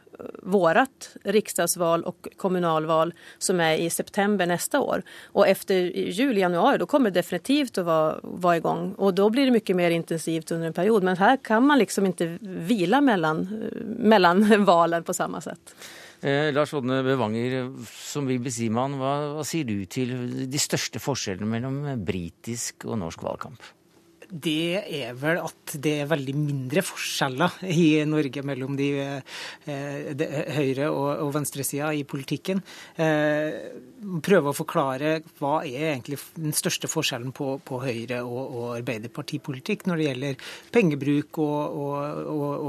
[0.42, 5.02] vårat riksdagsval och kommunalval som är i september nästa år.
[5.26, 8.94] Och efter juli, januari, då kommer det definitivt att vara, vara igång.
[8.94, 11.02] Och då blir det mycket mer intensivt under en period.
[11.02, 13.68] Men här kan man liksom inte vila mellan,
[13.98, 15.74] mellan valen på samme sätt.
[16.20, 20.14] Eh, Lars Odne Bevanger, som Bibelsimann, hva, hva sier du til
[20.50, 23.62] de største forskjellene mellom britisk og norsk valgkamp?
[24.28, 28.88] Det er vel at det er veldig mindre forskjeller i Norge mellom de,
[29.64, 32.60] eh, de høyre- og, og venstresida i politikken.
[33.00, 33.56] Eh,
[34.24, 39.86] prøve å forklare hva er egentlig den største forskjellen på, på Høyre- og, og Arbeiderpartipolitikk
[39.88, 41.80] når det gjelder pengebruk og,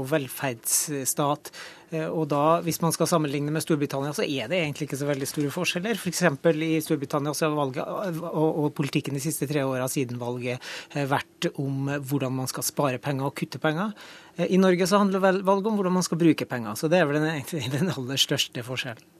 [0.10, 1.52] velferdsstat.
[1.90, 5.08] Eh, og da, Hvis man skal sammenligne med Storbritannia, så er det egentlig ikke så
[5.08, 5.98] veldig store forskjeller.
[5.98, 6.22] F.eks.
[6.42, 10.60] For i Storbritannia så har valget og, og politikken de siste tre åra siden valget
[10.94, 13.94] eh, vært om hvordan man skal spare penger og kutte penger.
[14.36, 16.78] Eh, I Norge så handler valget om hvordan man skal bruke penger.
[16.78, 17.42] Så det er vel den,
[17.74, 19.16] den aller største forskjellen.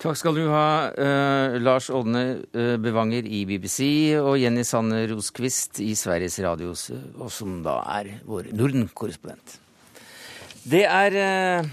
[0.00, 2.40] Takk skal du ha, eh, Lars Ådne
[2.80, 8.48] Bevanger i BBC og Jenny Sanne Roskvist i Sveriges Radio, og som da er vår
[8.56, 9.58] Norden-korrespondent.
[10.70, 11.68] Det er uh,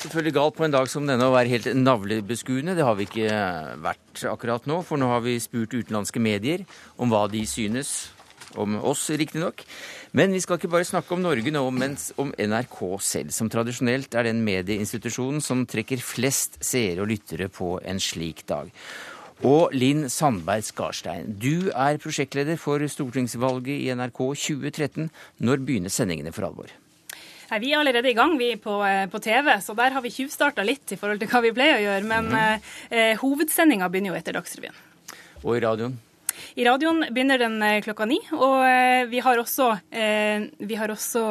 [0.00, 2.76] selvfølgelig galt på en dag som denne å være helt navlebeskuende.
[2.76, 3.40] Det har vi ikke
[3.84, 6.66] vært akkurat nå, for nå har vi spurt utenlandske medier
[7.00, 8.12] om hva de synes
[8.56, 9.64] om oss, riktignok.
[10.16, 14.14] Men vi skal ikke bare snakke om Norge nå, men om NRK selv, som tradisjonelt
[14.16, 18.72] er den medieinstitusjonen som trekker flest seere og lyttere på en slik dag.
[19.44, 25.10] Og Linn Sandberg Skarstein, du er prosjektleder for stortingsvalget i NRK 2013.
[25.44, 26.72] Når begynner sendingene for alvor?
[27.50, 30.14] Nei, Vi er allerede i gang vi på, eh, på TV, så der har vi
[30.14, 32.08] tjuvstarta litt i forhold til hva vi pleier å gjøre.
[32.08, 32.66] Men mm.
[32.90, 34.84] eh, hovedsendinga begynner jo etter Dagsrevyen.
[35.44, 35.96] Og i radioen?
[36.56, 40.92] I radioen begynner den eh, klokka ni, og eh, vi har også, eh, vi har
[40.92, 41.24] også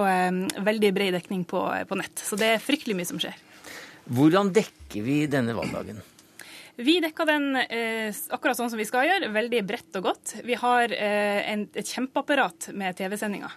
[0.66, 2.22] veldig bred dekning på, på nett.
[2.22, 3.38] Så det er fryktelig mye som skjer.
[4.06, 6.02] Hvordan dekker vi denne valgdagen?
[6.76, 10.34] Vi dekker den eh, akkurat sånn som vi skal gjøre, veldig bredt og godt.
[10.44, 13.54] Vi har eh, en, et kjempeapparat med TV-sendinger.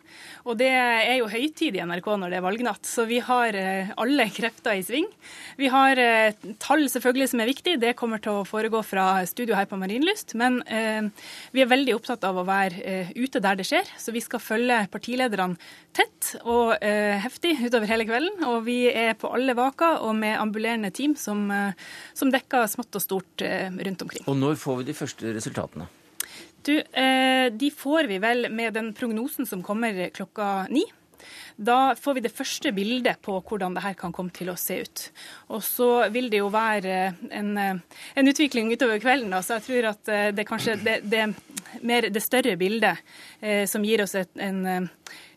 [0.47, 3.91] Og det er jo høytid i NRK når det er valgnatt, så vi har eh,
[3.99, 5.09] alle krefter i sving.
[5.59, 9.59] Vi har eh, tall selvfølgelig som er viktig, det kommer til å foregå fra studio
[9.59, 10.37] her på Marienlyst.
[10.39, 11.11] Men eh,
[11.57, 14.45] vi er veldig opptatt av å være eh, ute der det skjer, så vi skal
[14.45, 15.59] følge partilederne
[15.99, 18.45] tett og heftig utover hele kvelden.
[18.47, 21.49] Og vi er på alle vaker og med ambulerende team som,
[22.15, 23.08] som dekker smått og stort
[23.42, 24.27] eh, rundt omkring.
[24.27, 25.88] Og når får vi de første resultatene?
[26.66, 30.85] Du, eh, De får vi vel med den prognosen som kommer klokka ni.
[31.57, 34.79] Da får vi det første bildet på hvordan det her kan komme til å se
[34.85, 35.05] ut.
[35.55, 36.99] Og så vil det jo være
[37.35, 39.33] en, en utvikling utover kvelden.
[39.35, 39.42] Da.
[39.42, 41.25] Så jeg tror at eh, det kanskje det, det,
[41.83, 43.03] mer det større bildet
[43.40, 44.62] eh, som gir oss et, en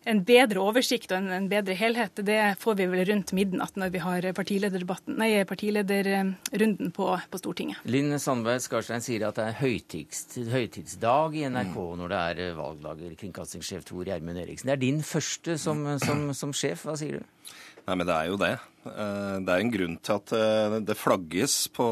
[0.09, 3.93] en bedre oversikt og en, en, bedre helhet, det får vi vel rundt midnatt når
[3.93, 7.83] vi har nei, partilederrunden på, på, Stortinget.
[7.85, 12.02] Linn Sandberg Skarstein sier at det er høytids, høytidsdag i NRK mm.
[12.02, 13.15] når det er valgdager.
[13.21, 14.71] Kringkastingssjef Tor Gjermund Eriksen.
[14.71, 16.87] Det er din første som, som, som sjef.
[16.87, 17.56] Hva sier du?
[17.87, 18.54] Nei, men det er jo det.
[18.85, 21.87] Eh, det er en grunn til at eh, det flagges på,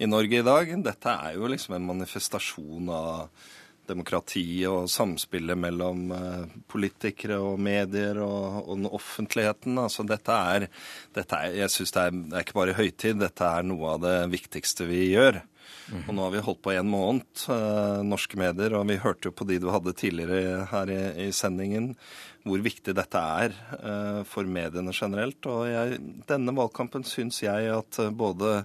[0.00, 0.72] i Norge i dag.
[0.84, 3.50] Dette er jo liksom en manifestasjon av
[3.88, 9.78] demokrati og samspillet mellom eh, politikere og medier og, og offentligheten.
[9.82, 10.68] Altså dette er,
[11.16, 14.18] dette er Jeg syns det, det, er ikke bare høytid, dette er noe av det
[14.32, 15.42] viktigste vi gjør.
[15.92, 16.02] Mm.
[16.06, 19.36] Og nå har vi holdt på en måned, eh, norske medier, og vi hørte jo
[19.36, 21.92] på de du hadde tidligere her i, i sendingen,
[22.46, 25.42] hvor viktig dette er eh, for mediene generelt.
[25.50, 28.62] Og jeg, denne valgkampen syns jeg at både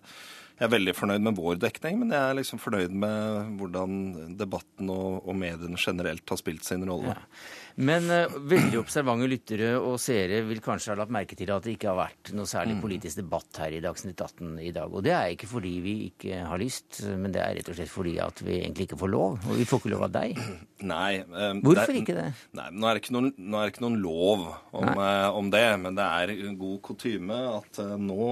[0.57, 3.97] jeg er veldig fornøyd med vår dekning, men jeg er liksom fornøyd med hvordan
[4.39, 7.13] debatten og, og mediene generelt har spilt sin rolle.
[7.13, 7.43] Ja.
[7.77, 11.75] Men uh, veldig observante lyttere og seere vil kanskje ha lagt merke til at det
[11.75, 12.81] ikke har vært noe særlig mm.
[12.81, 14.89] politisk debatt her i Dagsnytt 18 i dag.
[14.89, 17.93] Og det er ikke fordi vi ikke har lyst, men det er rett og slett
[17.93, 19.37] fordi at vi egentlig ikke får lov.
[19.45, 20.41] Og vi får ikke lov av deg.
[20.93, 21.11] Nei.
[21.29, 22.25] Um, Hvorfor det, ikke det?
[22.57, 25.63] Nei, Nå er det ikke noen, er det ikke noen lov om, uh, om, det,
[25.81, 28.27] men det er god kutyme at uh, nå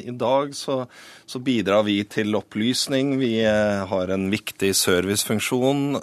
[0.00, 0.80] i dag så,
[1.28, 3.14] så, bidrar vi til opplysning.
[3.20, 6.00] Vi har en viktig servicefunksjon.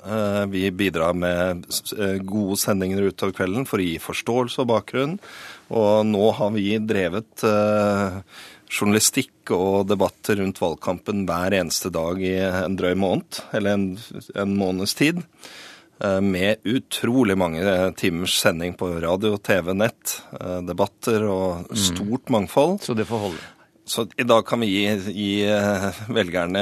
[0.49, 1.65] vi bidrar med
[2.25, 5.15] gode sendinger sendinger utover kvelden for å gi forståelse og bakgrunn.
[5.73, 8.19] Og nå har vi drevet eh,
[8.69, 13.87] journalistikk og debatter rundt valgkampen hver eneste dag i en drøy måned, eller en,
[14.35, 15.23] en måneds tid.
[16.03, 17.63] Eh, med utrolig mange
[17.97, 21.83] timers sending på radio, TV, nett, eh, debatter og mm.
[21.87, 22.81] stort mangfold.
[22.83, 23.51] Så det får holde?
[23.85, 26.61] Så i dag kan vi gi, gi eh, velgerne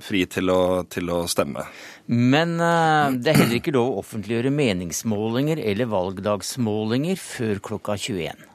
[0.00, 1.66] fri til å, til å stemme.
[2.08, 8.46] Men uh, det er heller ikke lov å offentliggjøre meningsmålinger eller valgdagsmålinger før klokka 21.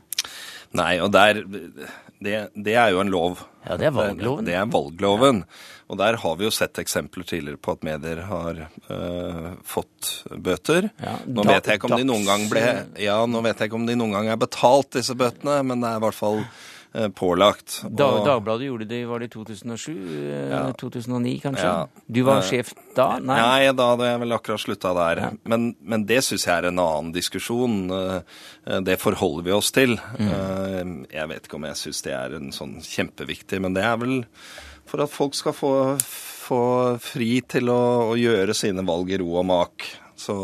[0.79, 3.45] Nei, og der, det, det, er jo en lov.
[3.67, 4.47] Ja, det er valgloven.
[4.47, 5.43] Det, det er valgloven.
[5.45, 5.77] Ja.
[5.91, 10.89] Og der har vi jo sett eksempler tidligere på at medier har uh, fått bøter.
[11.03, 12.65] Ja, nå vet jeg ikke om de noen gang ble
[13.03, 15.91] Ja, nå vet jeg ikke om de noen gang er betalt, disse bøtene, men det
[15.91, 16.70] er i hvert fall Eh,
[17.15, 17.77] pålagt.
[17.87, 19.91] Da, Dagbladet gjorde det var det i 2007?
[19.93, 20.63] Eh, ja.
[20.79, 21.67] 2009 kanskje?
[21.67, 22.03] Ja.
[22.07, 23.13] Du var sjef da?
[23.19, 25.21] Nei, Nei da hadde jeg vel akkurat slutta der.
[25.23, 25.29] Ja.
[25.53, 27.77] Men, men, det syns jeg er en annen diskusjon.
[27.95, 29.95] Eh, det forholder vi oss til.
[30.19, 31.07] Mm.
[31.11, 34.19] Jeg vet ikke om jeg syns det er en sånn kjempeviktig, men det er vel
[34.91, 36.61] for at folk skal få, få
[36.99, 37.81] fri til å,
[38.11, 39.87] å gjøre sine valg i ro og mak.
[40.19, 40.35] Så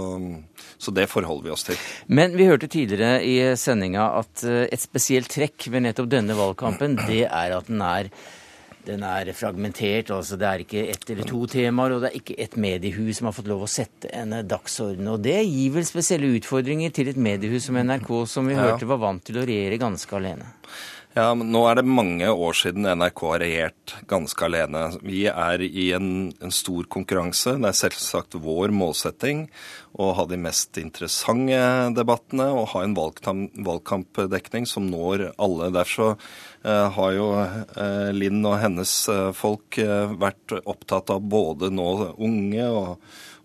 [0.77, 1.85] så det forholder vi oss til.
[2.07, 6.99] Men vi hørte tidligere i sendinga at eh, et spesielt trekk ved nettopp denne valgkampen,
[7.07, 8.11] det er at den er
[8.87, 10.11] den er fragmentert.
[10.15, 13.27] altså Det er ikke ett eller to temaer, og det er ikke ett mediehus som
[13.27, 15.09] har fått lov å sette en dagsorden.
[15.11, 19.01] Og det gir vel spesielle utfordringer til et mediehus som NRK, som vi hørte var
[19.03, 20.47] vant til å regjere ganske alene.
[21.17, 24.83] Ja, men Nå er det mange år siden NRK har regjert ganske alene.
[25.01, 26.09] Vi er i en,
[26.45, 27.55] en, stor konkurranse.
[27.57, 29.47] Det er selvsagt vår målsetting
[29.97, 31.57] å ha de mest interessante
[31.97, 35.71] debattene og ha en valgkampdekning som når alle.
[35.73, 39.81] Derfor eh, har jo eh, Linn og hennes eh, folk
[40.21, 42.93] vært opptatt av både nå unge og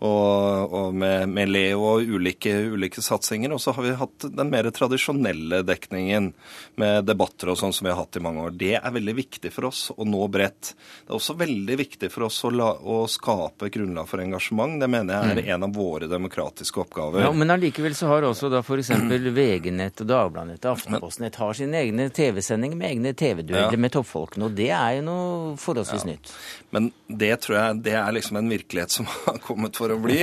[0.02, 3.52] og, og med, med, Leo og ulike, ulike satsinger.
[3.54, 6.32] Og så har vi hatt den mer tradisjonelle dekningen
[6.80, 8.56] med debatter og sånn som vi har hatt i mange år.
[8.58, 10.72] Det er veldig viktig for oss å nå bredt.
[11.04, 14.80] Det er også veldig viktig for oss å, la, å skape grunnlag for engasjement.
[14.82, 15.52] Det mener jeg er mm.
[15.54, 17.22] en av våre demokratiske oppgaver.
[17.22, 18.90] Ja, Men allikevel så har også da f.eks.
[19.32, 23.80] VG-nett og Dagbladet og Aftenposten har sine egne TV-sendinger med egne TV-dueller ja.
[23.86, 24.50] med toppfolkene.
[24.50, 26.16] Og det er jo noe forholdsvis ja.
[26.16, 26.34] nytt.
[26.74, 30.18] Men det tror jeg det er liksom en virkelighet som har kommet for å bli.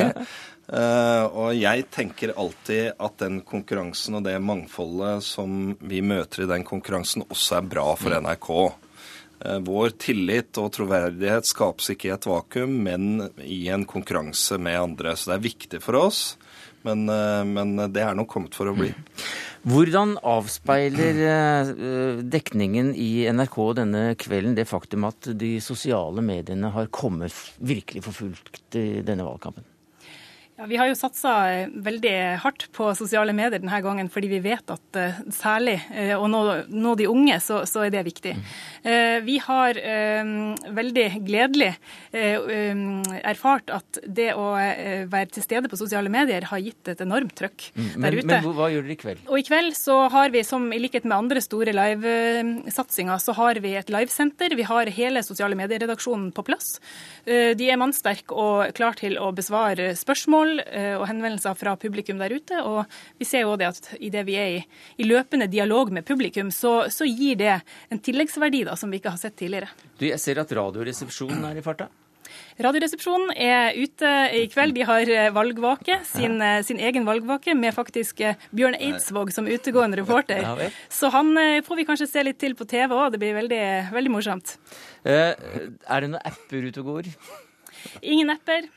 [0.69, 6.51] Uh, og jeg tenker alltid at den konkurransen og det mangfoldet som vi møter i
[6.51, 8.27] den konkurransen, også er bra for mm.
[8.27, 8.51] NRK.
[9.39, 14.81] Uh, vår tillit og troverdighet skapes ikke i et vakuum, men i en konkurranse med
[14.81, 15.15] andre.
[15.15, 16.23] Så det er viktig for oss,
[16.87, 18.93] men, uh, men det er nok kommet for å bli.
[19.67, 21.71] Hvordan avspeiler eh,
[22.23, 28.15] dekningen i NRK denne kvelden det faktum at de sosiale mediene har kommet virkelig for
[28.21, 29.68] fullt i denne valgkampen?
[30.59, 34.41] Ja, vi har jo satsa eh, veldig hardt på sosiale medier denne gangen, fordi vi
[34.43, 38.33] vet at uh, særlig uh, å nå, nå, de unge, så, så er det viktig.
[38.83, 39.77] Uh, vi har
[40.75, 41.69] veldig gledelig
[42.11, 44.51] erfart at det å
[45.11, 48.27] være til stede på sosiale medier har gitt et enormt trøkk mm, men, der ute.
[48.31, 49.23] Men hva gjør dere i kveld?
[49.29, 53.61] Og I kveld så har vi, som i likhet med andre store livesatsinger, så har
[53.63, 54.55] vi et livesenter.
[54.59, 56.71] Vi har hele sosiale medieredaksjonen på plass.
[57.25, 62.19] De er mannsterke og klar til å besvare spørsmål spørsmål eh, og henvendelser fra publikum
[62.19, 62.63] der ute.
[62.63, 62.85] Og
[63.19, 64.65] vi ser jo det at idet vi er i,
[64.97, 69.13] i, løpende dialog med publikum, så, så gir det en tilleggsverdi da, som vi ikke
[69.13, 69.69] har sett tidligere.
[69.99, 71.89] Du, jeg ser at Radioresepsjonen er i farta?
[72.59, 74.75] Radioresepsjonen er ute i kveld.
[74.75, 78.21] De har eh, valgvake, sin, eh, sin egen valgvake, med faktisk
[78.55, 80.69] Bjørn Eidsvåg som utegående reporter.
[80.91, 81.33] Så han
[81.65, 83.13] får vi kanskje se litt til på TV òg.
[83.15, 83.63] Det blir veldig,
[83.95, 84.57] veldig morsomt.
[85.05, 87.13] Er det noen apper ute og går?
[88.01, 88.67] Ingen apper.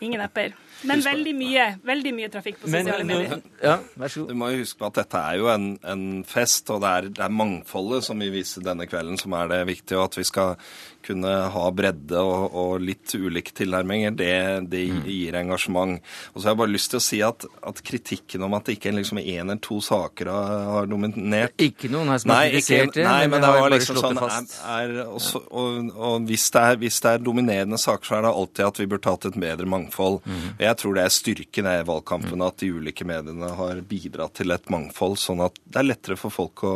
[0.00, 0.54] Ingen apper.
[0.88, 3.42] Men veldig mye, veldig mye trafikk på sosiale medier.
[3.62, 4.32] Ja, vær så god.
[4.32, 7.10] Du må jo huske på at dette er jo en, en fest, og det er,
[7.18, 10.00] det er, mangfoldet som vi viser denne kvelden som er det viktige.
[10.00, 10.56] Og at vi skal
[11.02, 14.34] kunne ha bredde og, og litt ulike tilnærminger, det,
[14.70, 15.00] det, mm.
[15.08, 15.98] gir engasjement.
[16.32, 18.76] Og så har jeg bare lyst til å si at, at kritikken om at det
[18.78, 22.94] ikke liksom én eller to saker har, har dominert Ikke noen her som har kritisert
[22.96, 24.40] det, nei, men, men det var liksom sånn er,
[24.76, 28.32] er også, og, og hvis, det er, hvis, det er, dominerende saker, så er det
[28.42, 30.20] alltid at vi burde hatt et bedre mangfold.
[30.26, 30.46] Mm.
[30.62, 34.54] Jeg jeg tror det er styrken i valgkampen at de ulike mediene har bidratt til
[34.54, 36.74] et mangfold, sånn at det er lettere for folk å,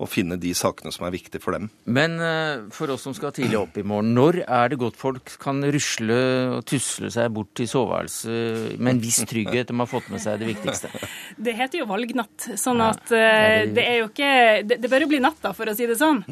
[0.00, 1.68] å finne de sakene som er viktige for dem.
[1.84, 5.34] Men uh, for oss som skal tidlig opp i morgen, når er det godt folk
[5.42, 6.18] kan rusle
[6.56, 10.24] og tusle seg bort til soveværelset med en viss trygghet om å ha fått med
[10.24, 10.92] seg det viktigste?
[11.46, 14.30] Det heter jo valgnatt, sånn at uh, det er jo ikke
[14.66, 16.22] Det, det bør jo bli natta, for å si det sånn.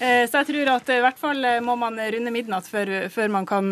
[0.00, 3.46] Uh, så jeg tror at i hvert fall må man runde midnatt før, før man
[3.48, 3.68] kan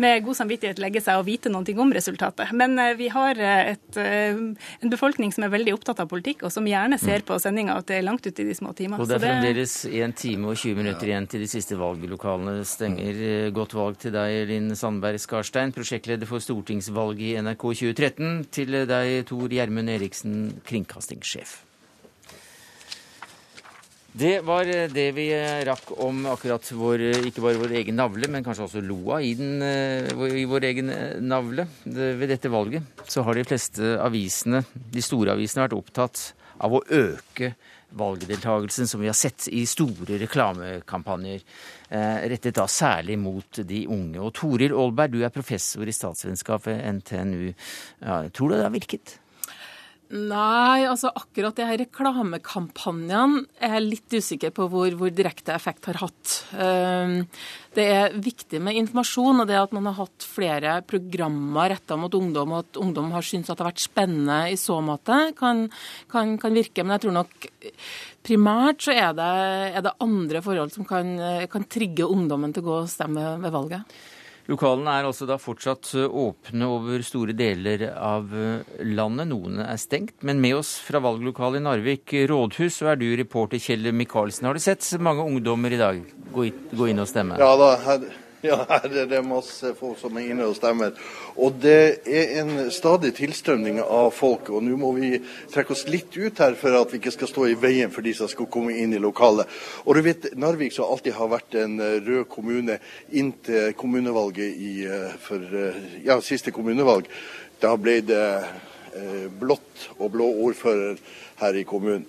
[0.00, 2.52] med god samvittighet legge seg og vite noe om resultatet resultatet.
[2.52, 4.34] Men eh, vi har eh, et, eh,
[4.80, 7.26] en befolkning som er veldig opptatt av politikk, og som gjerne ser mm.
[7.26, 9.00] på sendinga at det er langt ute i de små timene.
[9.00, 13.50] Og det er fremdeles 1 time og 20 minutter igjen til de siste valglokalene stenger.
[13.54, 18.32] Godt valg til deg, Linn Sandberg Skarstein, prosjektleder for stortingsvalget i NRK 2013.
[18.54, 21.62] Til deg, Tor Gjermund Eriksen, kringkastingssjef.
[24.14, 27.96] Det var eh, det vi eh, rakk om akkurat vår, eh, ikke bare vår egen
[27.98, 29.58] navle, men kanskje også loa i, den,
[30.38, 30.92] i vår egen
[31.26, 31.64] navle.
[31.82, 34.62] Ved dette valget så har de fleste avisene,
[34.94, 36.22] de store avisene, vært opptatt
[36.62, 37.56] av å øke
[37.98, 41.42] valgdeltakelsen som vi har sett i store reklamekampanjer,
[42.30, 44.22] rettet da særlig mot de unge.
[44.22, 47.52] Og Toril Aalberg, du er professor i statsvitenskap ved NTNU.
[48.02, 49.18] Ja, tror du det har virket?
[50.12, 55.88] Nei, altså akkurat de her reklamekampanjene er jeg litt usikker på hvor, hvor, direkte effekt
[55.88, 56.34] har hatt.
[56.60, 57.22] Ehm,
[57.74, 62.12] det er viktig med informasjon, og det at man har hatt flere programmer retta mot
[62.14, 65.64] ungdom, og at ungdom har syntes at det har vært spennende i så måte, kan,
[66.12, 66.84] kan, kan virke.
[66.84, 67.48] Men jeg tror nok
[68.28, 69.30] primært så er det,
[69.72, 71.16] er det andre forhold som kan,
[71.50, 73.96] kan trigge ungdommen til å gå og stemme ved valget.
[74.50, 79.30] Lokalene er altså da fortsatt eh, åpne over store deler av eh, landet.
[79.30, 80.18] Noen er stengt.
[80.26, 84.48] Men med oss fra valglokalet i Narvik rådhus, så er du reporter Kjell Micaelsen.
[84.48, 87.40] Har du sett mange ungdommer i dag gå inn og stemme?
[87.40, 87.72] Ja da,
[88.48, 90.92] ja, her er det masse folk som er inne og stemmer.
[91.40, 94.50] Og det er en stadig tilstrømning av folk.
[94.52, 95.14] Og nå må vi
[95.52, 98.12] trekke oss litt ut her for at vi ikke skal stå i veien for de
[98.16, 99.48] som skal komme inn i lokalet.
[99.86, 102.76] Og du vet, Narvik som alltid har vært en eh, rød kommune
[103.16, 107.08] inntil kommunevalget i, eh, for eh, ja, siste kommunevalg.
[107.64, 108.24] Da ble det
[109.40, 111.00] blått og blå ordfører
[111.40, 112.04] her i kommunen.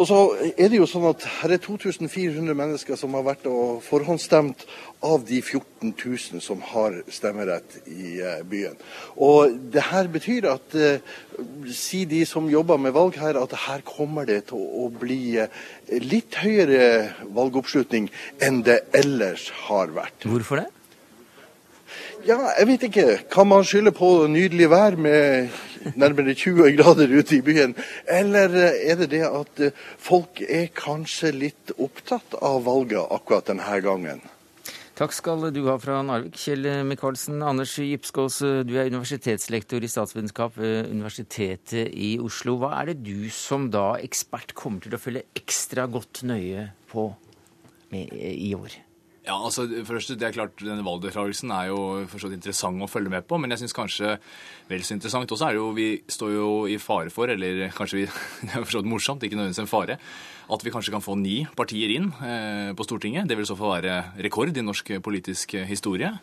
[0.00, 0.18] Og så
[0.56, 4.64] er det jo sånn at Her er 2400 mennesker som har vært og forhåndsstemt
[5.04, 8.80] av de 14 000 som har stemmerett i eh, byen.
[9.20, 11.04] Og det her betyr at eh,
[11.76, 15.52] si de som jobber med valg her, at her kommer det til å bli eh,
[16.00, 18.08] litt høyere valgoppslutning
[18.40, 20.24] enn det ellers har vært.
[20.24, 20.68] Hvorfor det?
[22.24, 23.06] Ja, jeg vet ikke.
[23.32, 25.52] Kan man skylde på nydelig vær med
[26.00, 27.76] nærmere 20 grader ute i byen?
[28.08, 33.80] Eller er det det at eh, folk er kanskje litt opptatt av valget akkurat denne
[33.84, 34.22] gangen?
[35.00, 37.38] Takk skal du ha fra Narvik, Kjell Micaelsen.
[37.40, 42.58] Anders Gipskås, du er universitetslektor i statsvitenskap ved Universitetet i Oslo.
[42.60, 47.08] Hva er det du som da ekspert kommer til å følge ekstra godt nøye på
[47.96, 48.76] i år?
[49.20, 53.26] Ja, altså, først, det er klart, denne Valgdeltakelsen er jo forstått interessant å følge med
[53.28, 54.14] på, men jeg syns kanskje
[54.70, 57.98] vel så interessant også er det jo Vi står jo i fare for, eller kanskje
[57.98, 58.06] vi,
[58.46, 59.98] det er forstått morsomt, ikke nødvendigvis en fare,
[60.50, 63.28] at vi kanskje kan få ni partier inn eh, på Stortinget.
[63.28, 66.14] Det vil så få være rekord i norsk politisk historie.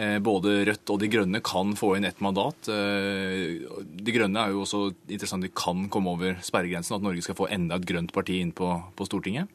[0.00, 2.70] Eh, både Rødt og De Grønne kan få inn ett mandat.
[2.72, 7.38] Eh, de Grønne er jo også interessant, de kan komme over sperregrensen, at Norge skal
[7.38, 9.50] få enda et grønt parti inn på, på Stortinget.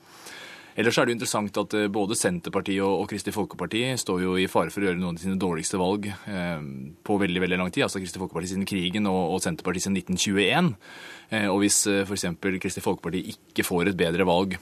[0.75, 4.49] Ellers er det jo interessant at eh, både Senterpartiet og Kristelig Folkeparti står jo i
[4.51, 6.69] fare for å gjøre noen av sine dårligste valg eh,
[7.07, 7.85] på veldig veldig lang tid.
[7.87, 10.73] Altså Kristelig Folkeparti siden krigen og, Senterpartiet siden 1921.
[11.31, 12.27] Eh, og hvis f.eks.
[12.43, 14.59] Kristelig Folkeparti ikke får et bedre valg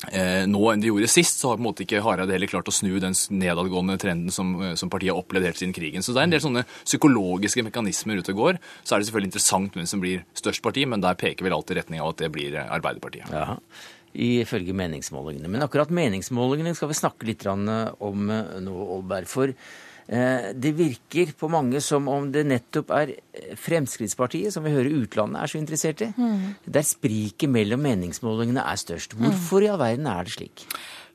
[0.00, 2.72] nå enn de gjorde sist, så har på en måte ikke Hareide heller klart å
[2.72, 6.00] snu den nedadgående trenden som, som, partiet har opplevd helt siden krigen.
[6.00, 8.60] Så det er en del sånne psykologiske mekanismer ute og går.
[8.80, 11.82] Så er det selvfølgelig interessant hvem som blir størst parti, men der peker vel alltid
[11.82, 13.28] retning av at det blir Arbeiderpartiet.
[13.28, 13.60] Jaha
[14.14, 15.50] ifølge meningsmålingene.
[15.50, 19.28] Men akkurat meningsmålingene skal vi snakke litt om eh, nå, Aalberg.
[19.30, 23.14] For eh, det virker på mange som om det nettopp er
[23.60, 26.64] Fremskrittspartiet, som vi hører utlandet er så interessert i, mm.
[26.66, 29.18] der spriket mellom meningsmålingene er størst.
[29.18, 30.66] Hvorfor i all verden er det slik?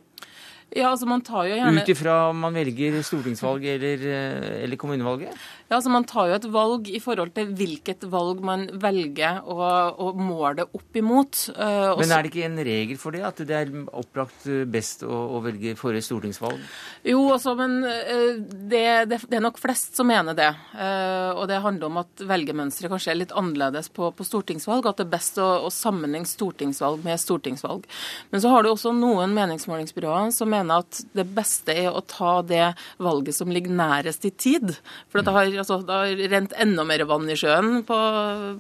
[0.72, 1.82] Ja, altså man tar jo gjerne...
[1.84, 5.36] Ut ifra om man velger stortingsvalg eller, øh, eller kommunevalget?
[5.72, 9.56] Ja, altså Man tar jo et valg i forhold til hvilket valg man velger å,
[10.04, 11.46] å måle opp imot.
[11.56, 15.12] Uh, Men er det ikke en regel for det, at det er opplagt best å,
[15.38, 16.60] å velge forrige stortingsvalg?
[17.08, 20.50] Jo, altså, men uh, det, det, det, er nok flest som mener det.
[20.76, 24.90] Uh, og det handler om at velgermønsteret kanskje er litt annerledes på, på stortingsvalg.
[24.90, 27.88] At det er best å, å sammenligne stortingsvalg med stortingsvalg.
[28.28, 32.40] Men så har du også noen meningsmålingsbyråer som mener at det beste er å ta
[32.46, 34.74] det valget som ligger nærest i tid.
[35.10, 37.98] For det har altså, det har rent enda mer vann i sjøen på,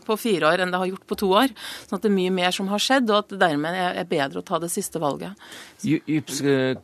[0.06, 1.54] på, fire år enn det har gjort på to år.
[1.86, 4.42] sånn at det er mye mer som har skjedd, og at det dermed er, bedre
[4.42, 5.38] å ta det siste valget.
[5.82, 5.94] Så...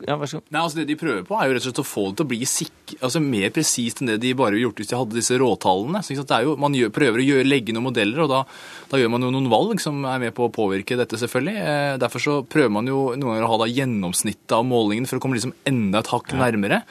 [0.07, 0.47] ja, vær så god.
[0.49, 2.27] Nei, altså Det de prøver på, er jo rett og slett å få det til
[2.27, 5.17] å bli sikk, altså mer presist enn det de bare ville gjort hvis de hadde
[5.17, 6.01] disse råtallene.
[6.05, 8.41] Så det er jo, Man gjør, prøver å gjøre, legge noen modeller, og da,
[8.91, 11.55] da, gjør man jo noen valg som er med på å påvirke dette, selvfølgelig.
[11.59, 15.19] Eh, derfor så prøver man jo noen ganger å ha da gjennomsnittet av målingene for
[15.19, 16.83] å komme liksom enda et hakk nærmere.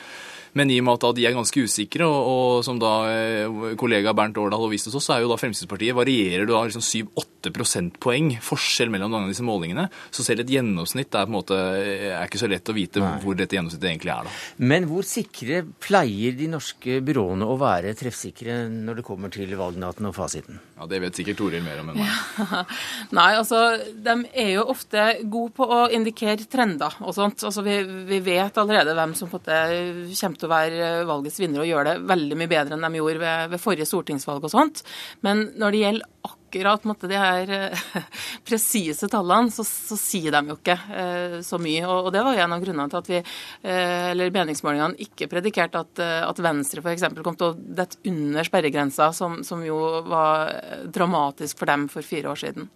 [0.57, 4.15] Men i og med at de er ganske usikre, og, og som da eh, kollega
[4.17, 7.53] Bernt Årdal har vist oss, så er jo da Fremskrittspartiet varierer du da liksom 7-8
[7.55, 9.89] prosentpoeng forskjell mellom mange av disse målingene.
[10.15, 13.05] Så selv et gjennomsnitt er på en måte eh, er ikke så lett å vite
[13.05, 13.13] Nei.
[13.25, 14.29] hvor dette gjennomsnittet egentlig er.
[14.31, 14.35] da.
[14.73, 20.11] Men hvor sikre pleier de norske byråene å være treffsikre når det kommer til valgnaten
[20.11, 20.59] og fasiten?
[20.79, 22.07] Ja, Det vet sikkert Toril mer om enn meg.
[22.39, 22.63] Ja.
[23.19, 23.63] Nei, altså,
[24.07, 27.43] de er jo ofte gode på å indikere trender og sånt.
[27.43, 31.93] Altså, vi, vi vet allerede hvem som kommer til å være valgets vinner og gjøre
[31.93, 34.85] det veldig mye bedre enn de gjorde ved, ved forrige stortingsvalg og sånt.
[35.27, 36.38] Men når det gjelder akkurat
[36.85, 38.03] måtte, de her eh,
[38.49, 41.85] presise tallene, så, så, sier de jo ikke eh, så mye.
[41.87, 43.23] Og, og, det var jo en av grunnene til at vi,
[43.63, 47.09] eh, eller meningsmålingene, ikke predikerte at, eh, at Venstre f.eks.
[47.23, 49.79] kom til å dette under sperregrensa, som, som jo
[50.09, 50.55] var
[50.89, 52.71] dramatisk for dem for fire år siden.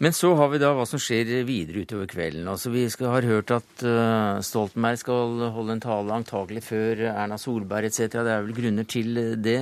[0.00, 2.46] Men så har vi da hva som skjer videre utover kvelden.
[2.48, 7.36] Altså Vi skal, har hørt at uh, Stoltenberg skal holde en tale antagelig før Erna
[7.36, 8.06] Solberg etc.
[8.16, 9.58] Det er vel grunner til det.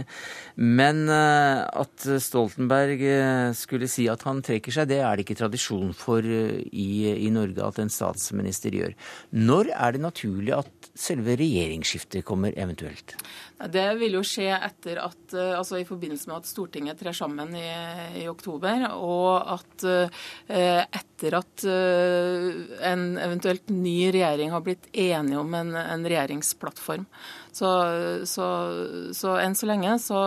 [0.55, 5.41] Men uh, at Stoltenberg uh, skulle si at han trekker seg, det er det ikke
[5.43, 8.95] tradisjon for i, i Norge at en statsminister gjør.
[9.35, 13.19] Når er det naturlig at selve regjeringsskiftet kommer eventuelt?
[13.59, 17.67] Det vil jo skje etter at, altså i forbindelse med at Stortinget trer sammen i,
[18.23, 19.87] i oktober, og at
[20.49, 27.09] etter at en eventuelt ny regjering har blitt enige om en, en regjeringsplattform.
[27.59, 27.69] Så,
[28.25, 28.47] så,
[29.13, 30.19] så, enn så lenge så,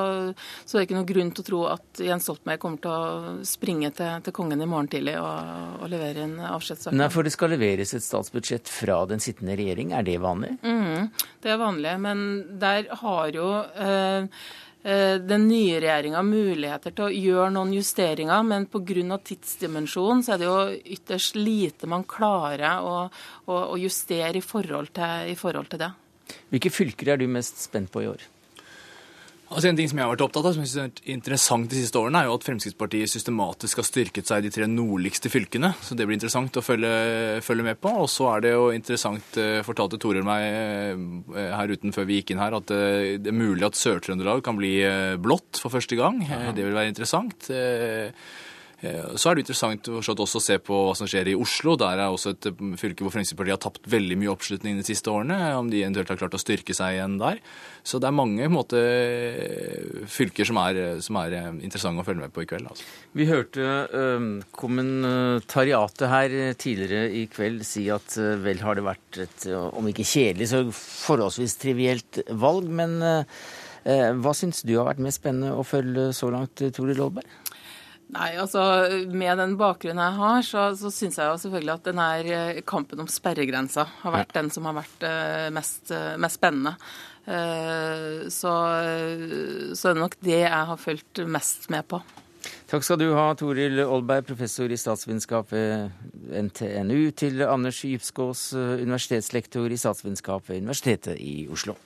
[0.65, 3.35] så, er det ikke noen grunn til å tro at Jens Stoltenberg kommer til å
[3.47, 6.99] springe til, til kongen i morgen tidlig og, og levere en avskjedssøknad.
[6.99, 9.93] Nei, for det skal leveres et statsbudsjett fra den sittende regjering.
[9.95, 10.57] Er det vanlig?
[10.65, 11.07] Mm,
[11.43, 12.25] det er vanlig, men
[12.61, 14.25] der har jo eh,
[14.81, 19.17] eh den nye regjeringa muligheter til å gjøre noen justeringer, men pga.
[19.17, 20.59] tidsdimensjonen så er det jo
[20.97, 23.09] ytterst lite man klarer å,
[23.45, 25.91] å, å justere i forhold, til, i forhold til det.
[26.49, 28.25] Hvilke fylker er du mest spent på i år?
[29.51, 31.79] Altså En ting som jeg har vært opptatt av, som jeg synes er interessant de
[31.81, 35.73] siste årene, er jo at Fremskrittspartiet systematisk har styrket seg i de tre nordligste fylkene.
[35.83, 36.91] Så det blir interessant å følge,
[37.43, 37.91] følge med på.
[37.99, 42.21] Og så er det jo interessant, eh, fortalte Toril meg eh, her uten før vi
[42.21, 44.71] gikk inn her, at eh, det er mulig at Sør-Trøndelag kan bli
[45.19, 46.23] blått for første gang.
[46.55, 47.51] Det vil være interessant.
[48.81, 51.75] Eh, så er det interessant også å se på hva som skjer i Oslo.
[51.79, 55.11] Der er også et eh, fylke hvor Fremskrittspartiet har tapt veldig mye oppslutning de siste
[55.13, 55.37] årene.
[55.59, 57.41] Om de eventuelt har klart å styrke seg igjen der.
[57.85, 58.81] Så det er mange måte,
[60.09, 62.69] fylker som er, som er, interessante å følge med på i kveld.
[62.73, 62.85] Altså.
[63.17, 63.69] Vi hørte
[64.01, 70.07] øh, kommentariatet her tidligere i kveld si at vel har det vært et, om ikke
[70.07, 72.69] kjedelig, så forholdsvis trivielt valg.
[72.81, 73.25] Men øh,
[74.21, 77.40] hva syns du har vært mest spennende å følge så langt, Tore Lolberg?
[78.11, 78.61] Nei, altså
[79.11, 82.99] Med den bakgrunnen jeg har, så, så syns jeg jo selvfølgelig at denne eh, kampen
[83.03, 86.75] om sperregrensa har vært den som har vært uh, mest, uh, mest, spennende.
[87.21, 88.51] Så,
[89.77, 91.99] så er det nok det jeg har fulgt mest med på.
[92.71, 95.93] Takk skal du ha, Toril Aalberg, professor i statsvitenskap ved
[96.33, 101.77] NTNU, til Anders Djupskås, universitetslektor i statsvitenskap ved Universitetet i Oslo.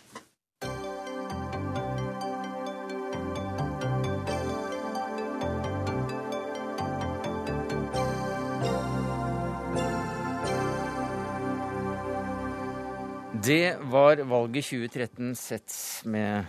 [13.45, 15.73] Det var valget 2013 sett
[16.09, 16.47] med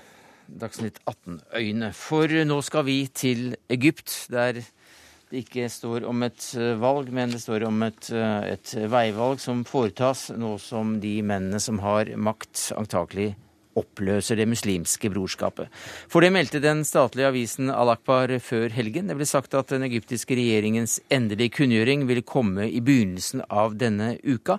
[0.48, 1.90] Dagsnytt 18-øyne.
[1.92, 7.34] For nå skal vi til Egypt, der det ikke står om et eh, valg, men
[7.34, 12.14] det står om et, eh, et veivalg som foretas nå som de mennene som har
[12.16, 13.34] makt, antakelig
[13.76, 15.68] oppløser det muslimske brorskapet.
[16.08, 19.10] For det meldte den statlige avisen Al-Akbar før helgen.
[19.10, 24.14] Det ble sagt at den egyptiske regjeringens endelige kunngjøring ville komme i begynnelsen av denne
[24.24, 24.58] uka.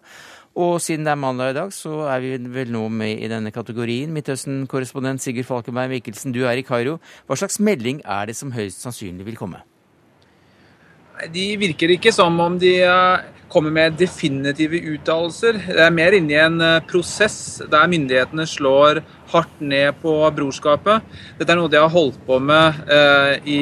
[0.57, 3.53] Og siden det er mandag i dag, så er vi vel nå med i denne
[3.53, 4.09] kategorien.
[4.15, 6.95] Midtøsten-korrespondent Sigurd Falkenberg Mikkelsen, du er i Kairo.
[7.29, 9.61] Hva slags melding er det som høyst sannsynlig vil komme?
[11.33, 15.59] De virker ikke som om de eh, kommer med definitive uttalelser.
[15.67, 19.03] Det er mer inne i en eh, prosess der myndighetene slår
[19.33, 21.05] hardt ned på brorskapet.
[21.37, 23.61] Dette er noe de har holdt på med eh, i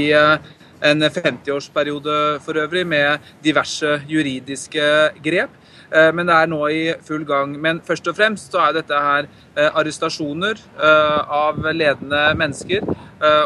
[0.86, 4.90] en 50-årsperiode for øvrig, med diverse juridiske
[5.24, 5.56] grep.
[5.96, 7.56] Eh, men det er nå i full gang.
[7.62, 12.88] Men først og fremst så er dette her arrestasjoner eh, av ledende mennesker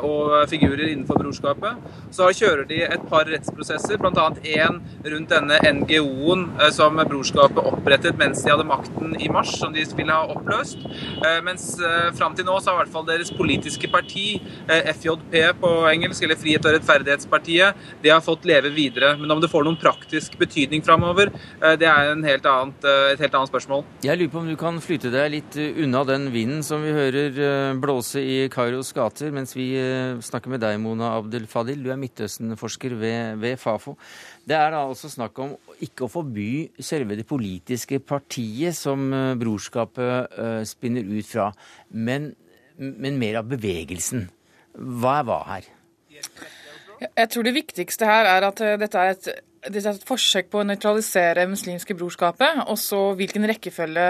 [0.03, 1.83] og figurer innenfor brorskapet.
[2.11, 4.23] Så kjører de et par rettsprosesser, bl.a.
[4.41, 4.79] én
[5.13, 10.11] rundt denne NGO-en som brorskapet opprettet mens de hadde makten i mars, som de ville
[10.11, 10.81] ha oppløst.
[11.45, 11.67] Mens
[12.17, 16.41] fram til nå så har i hvert fall deres politiske parti, FJP på engelsk, eller
[16.41, 19.13] Frihet og rettferdighetspartiet, det har fått leve videre.
[19.21, 21.29] Men om det får noen praktisk betydning framover,
[21.77, 23.83] det er helt annet, eh, et helt annet spørsmål.
[24.03, 26.93] Jeg lurer på om du kan flytte deg litt eh, unna den vinden som vi
[26.95, 29.73] hører eh, blåse i Kairos gater, mens vi
[30.23, 31.81] snakker med deg, Mona Abdel Fadil.
[31.83, 33.97] Du er Midtøsten-forsker ved, ved, Fafo.
[34.47, 40.39] Det er da altså snakk om ikke å forby selve det politiske partiet som brorskapet
[40.67, 41.49] spinner ut fra,
[41.91, 42.31] men,
[42.77, 44.29] men mer av bevegelsen.
[44.79, 45.69] Hva er hva her?
[46.99, 49.29] Jeg tror det viktigste her er at dette er et
[49.67, 52.61] det er et forsøk på å nøytralisere muslimske brorskapet.
[52.71, 54.07] Og så hvilken rekkefølge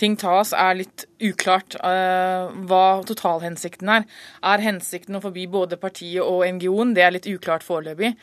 [0.00, 1.76] ting tas, er litt uklart.
[1.78, 4.06] Uh, hva totalhensikten er.
[4.42, 6.94] Er hensikten å forby både partiet og NGO-en?
[6.96, 8.16] Det er litt uklart foreløpig.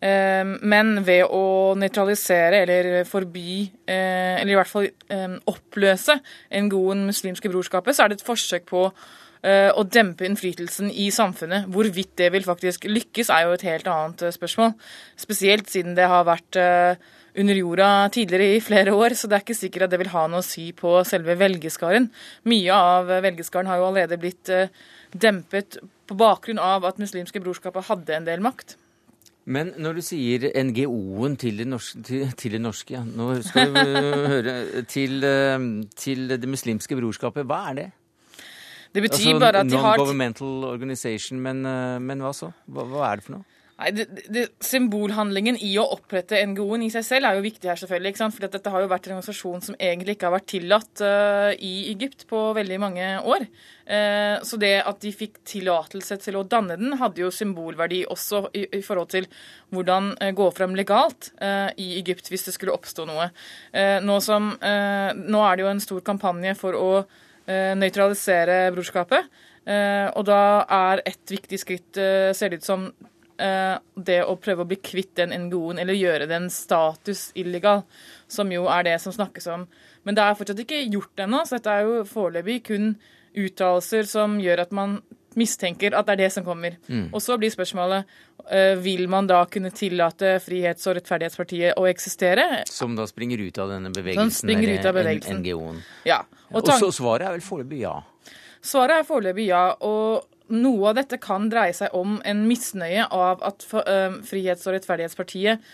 [0.00, 4.88] Uh, men ved å nøytralisere eller forby, uh, eller i hvert fall
[5.50, 6.16] oppløse
[6.48, 8.88] NGO-en muslimske brorskapet, så er det et forsøk på
[9.44, 11.66] Eh, å dempe innflytelsen i samfunnet.
[11.72, 14.70] Hvorvidt det vil faktisk lykkes, er jo et helt annet eh, spørsmål.
[15.20, 17.02] Spesielt siden det har vært eh,
[17.36, 20.22] under jorda tidligere i flere år, så det er ikke sikkert at det vil ha
[20.32, 22.06] noe å si på selve velgerskaren.
[22.48, 24.48] Mye av velgerskaren har jo allerede blitt
[25.12, 25.76] dempet
[26.08, 28.78] på bakgrunn av at muslimske brorskapet hadde en del makt.
[29.44, 33.02] Men når du sier NGO-en til det norske, til, til det norske ja.
[33.04, 34.56] Nå skal vi høre
[34.88, 35.18] til,
[36.00, 37.44] til det muslimske brorskapet.
[37.50, 37.86] Hva er det?
[38.94, 42.52] Det betyr altså, bare at de har Non-governmental organization, men, eh, men, hva så?
[42.70, 43.50] Hva, hva, er det for noe?
[43.74, 47.78] Nei, det, det, Symbolhandlingen i å opprette NGO-en i seg selv er jo viktig her,
[47.80, 48.12] selvfølgelig.
[48.12, 48.34] ikke sant?
[48.36, 51.72] For dette har jo vært en organisasjon som egentlig ikke har vært tillatt uh, i
[51.90, 53.48] Egypt på veldig mange år.
[53.82, 58.44] Uh, så det at de fikk tillatelse til å danne den, hadde jo symbolverdi også
[58.54, 59.26] i, i forhold til
[59.74, 63.26] hvordan uh, gå frem legalt i Egypt hvis det skulle oppstå noe.
[64.04, 66.88] Nå, som, nå, er det jo en stor kampanje for å
[67.46, 69.26] nøytralisere brorskapet.
[70.16, 72.86] og da er et viktig skritt, ser det ut som,
[73.34, 77.82] Eh, det å prøve å bli kvitt den NGO-en, eller gjøre den status illegal,
[78.30, 79.64] som jo er det som snakkes om.
[80.06, 82.92] Men det er fortsatt ikke gjort ennå, så dette er jo foreløpig kun
[83.34, 85.00] uttalelser som gjør at man
[85.40, 86.76] mistenker at det er det som kommer.
[86.88, 87.08] Mm.
[87.12, 88.10] Og så blir spørsmålet
[88.44, 92.64] uh, vil man da kunne tillate Frihets- og rettferdighetspartiet å eksistere?
[92.70, 95.40] Som da springer ut av denne bevegelsen, av bevegelsen.
[95.42, 95.80] NGO-en.
[96.08, 96.22] Ja.
[96.50, 97.96] Og, og så svaret er vel foreløpig ja?
[98.64, 99.66] Svaret er foreløpig ja.
[99.84, 105.64] og noe av dette kan dreie seg om en misnøye av at Frihets- og rettferdighetspartiet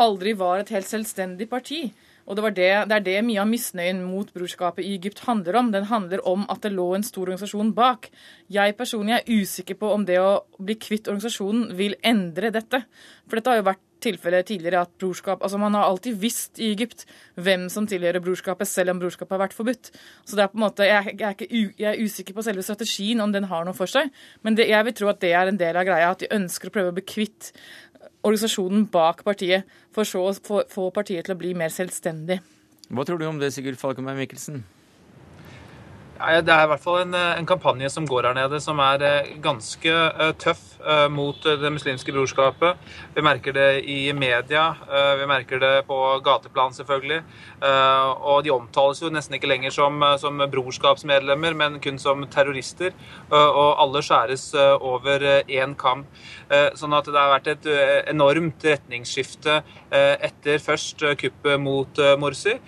[0.00, 1.84] aldri var et helt selvstendig parti.
[2.26, 5.70] Og det, det, det, er det mye av misnøyen mot brorskapet i Egypt handler om.
[5.74, 8.10] Den handler om at det lå en stor organisasjon bak.
[8.52, 12.84] Jeg personlig er usikker på om det å bli kvitt organisasjonen vil endre dette.
[13.26, 16.72] For dette har jo vært tilfellet tidligere at brorskap Altså man har alltid visst i
[16.72, 17.04] Egypt
[17.40, 19.92] hvem som tilhører brorskapet, selv om brorskapet har vært forbudt.
[20.26, 22.64] Så det er på en måte, jeg, jeg, er, ikke, jeg er usikker på selve
[22.66, 24.10] strategien, om den har noe for seg.
[24.42, 26.70] Men det, jeg vil tro at det er en del av greia, at de ønsker
[26.70, 27.52] å prøve å bli kvitt
[28.22, 32.40] organisasjonen bak partiet, for så å få partiet til å bli mer selvstendig.
[32.92, 34.62] Hva tror du om det, Sigurd Falkenberg Mikkelsen?
[36.22, 39.02] Det er i hvert fall en, eh, en, kampanje som går her nede, som er
[39.02, 40.60] eh, ganske uh, tøff
[41.10, 42.78] mot det muslimske brorskapet.
[43.14, 44.64] Vi merker det i media,
[45.14, 47.20] vi merker det på gateplan, selvfølgelig.
[47.62, 52.90] og de omtales jo nesten ikke lenger som, som brorskapsmedlemmer, men kun som terrorister.
[53.30, 56.04] og alle skjæres over én kam.
[56.78, 57.68] Sånn at det har vært et
[58.12, 59.60] enormt retningsskifte
[59.92, 62.58] etter først kuppet mot Morsi,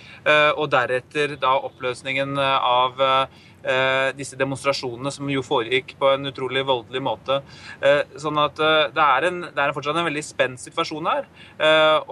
[0.56, 3.53] og deretter da oppløsningen av Eh,
[4.16, 7.40] disse demonstrasjonene som jo foregikk på en utrolig voldelig måte.
[7.80, 11.28] Eh, sånn at eh, det er, en, det er fortsatt en veldig spent situasjon her.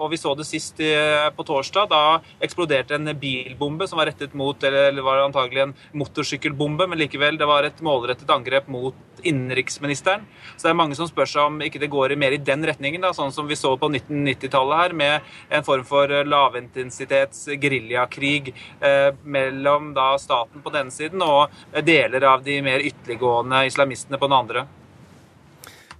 [0.01, 1.89] Og vi så det sist på torsdag.
[1.91, 7.37] Da eksploderte en bilbombe som var rettet mot Eller var antagelig en motorsykkelbombe, men likevel,
[7.39, 10.25] det var et målrettet angrep mot innenriksministeren.
[10.55, 13.03] Så det er mange som spør seg om ikke det går mer i den retningen,
[13.03, 19.09] da, sånn som vi så på 1990-tallet her, med en form for lavintensitets geriljakrig eh,
[19.23, 21.42] mellom da staten på denne siden og
[21.85, 24.65] deler av de mer ytterliggående islamistene på den andre.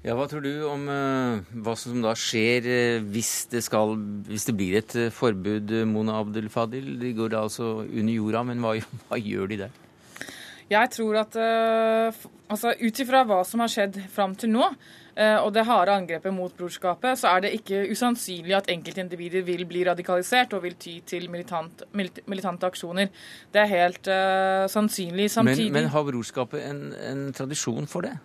[0.03, 3.95] Ja, Hva tror du om uh, hva som da skjer uh, hvis, det skal,
[4.27, 6.97] hvis, det blir et uh, forbud, Mona Abdel Fadil?
[6.99, 8.75] De går da altså under jorda, men hva,
[9.07, 9.82] hva gjør de der?
[10.73, 11.37] Jeg tror at
[12.53, 14.65] altså Ut ifra hva som har skjedd fram til nå,
[15.13, 19.83] og det harde angrepet mot brorskapet, så er det ikke usannsynlig at enkeltindivider vil bli
[19.85, 23.11] radikalisert og vil ty til militant, militante aksjoner.
[23.53, 24.09] Det er helt
[24.73, 25.29] sannsynlig.
[25.33, 28.15] Samtidig Men, men har brorskapet en, en tradisjon for det?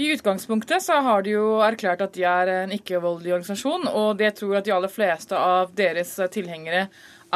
[0.00, 4.32] I utgangspunktet så har de jo erklært at de er en ikke-voldelig organisasjon, og det
[4.38, 6.86] tror at de aller fleste av deres tilhengere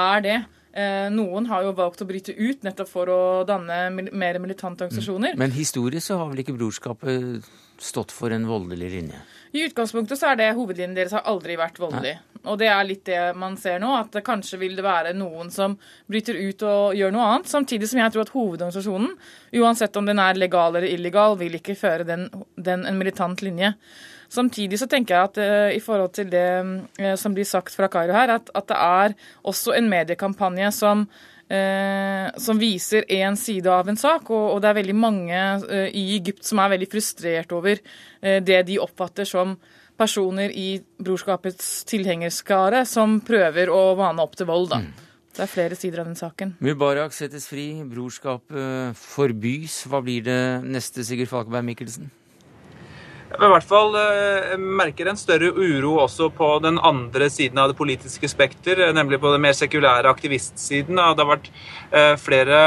[0.00, 0.38] er det.
[0.74, 5.36] Eh, noen har jo valgt å bryte ut nettopp for å danne mer militante organisasjoner.
[5.38, 7.46] Men historisk så har vel ikke brorskapet
[7.78, 9.20] stått for en voldelig linje?
[9.54, 12.16] I utgangspunktet så er det hovedlinjen deres har aldri vært voldelig.
[12.18, 12.40] Nei.
[12.50, 15.76] Og det er litt det man ser nå, at kanskje vil det være noen som
[16.10, 17.52] bryter ut og gjør noe annet.
[17.52, 19.14] Samtidig som jeg tror at hovedorganisasjonen,
[19.62, 22.26] uansett om den er legal eller illegal, vil ikke føre den,
[22.58, 23.72] den en militant linje.
[24.34, 26.48] Samtidig så tenker jeg at uh, i forhold til det
[27.00, 29.14] uh, som blir sagt fra Kairo her, at, at det er
[29.46, 31.08] også en mediekampanje som
[31.44, 34.30] Eh, som viser én side av en sak.
[34.32, 35.40] Og, og det er veldig mange
[35.92, 37.82] i Egypt som er veldig frustrert over
[38.48, 39.52] det de oppfatter som
[40.00, 44.70] personer i brorskapets tilhengerskare som prøver å vane opp til vold.
[44.72, 44.80] da.
[44.80, 45.04] Mm.
[45.34, 46.56] Det er flere sider av den saken.
[46.62, 49.80] Mubarak settes fri, brorskapet forbys.
[49.90, 52.12] Hva blir det neste, Sigurd Falkeberg Mikkelsen?
[53.34, 57.76] I hvert fall eh, merker en større uro også på den andre siden av det
[57.78, 60.94] politiske spekter, eh, nemlig på den mer sekulære aktivistsiden.
[60.94, 61.50] Det har vært
[61.90, 62.60] eh, flere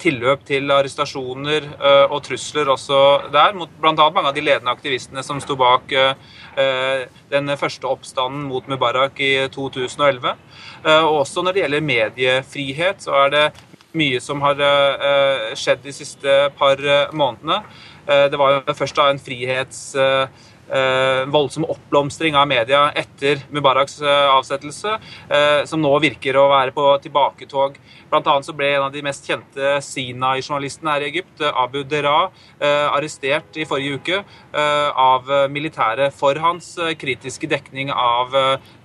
[0.00, 1.66] tilløp til arrestasjoner
[2.10, 2.98] og trusler også
[3.34, 3.94] der, mot bl.a.
[3.94, 5.92] mange av de ledende aktivistene som sto bak
[7.32, 10.32] den første oppstanden mot Mubarak i 2011.
[10.86, 13.44] og også når det gjelder mediefrihet, så er det
[13.96, 14.60] mye som har
[15.58, 16.82] skjedd de siste par
[17.16, 17.62] månedene.
[18.06, 24.00] Eh, det var jo først da en frihets eh, voldsom oppblomstring av media etter Mubaraks
[24.02, 24.96] eh, avsettelse,
[25.28, 27.78] eh, som nå virker å være på tilbaketog.
[28.10, 32.28] Blant annet så ble en av de mest kjente Sinai-journalistene her i Egypt, Abu Dera,
[32.94, 34.18] arrestert i forrige uke
[34.54, 36.68] av militæret for hans
[37.00, 38.30] kritiske dekning av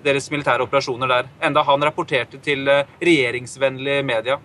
[0.03, 1.29] deres militære operasjoner der.
[1.45, 4.39] Enda han rapporterte til regjeringsvennlige media.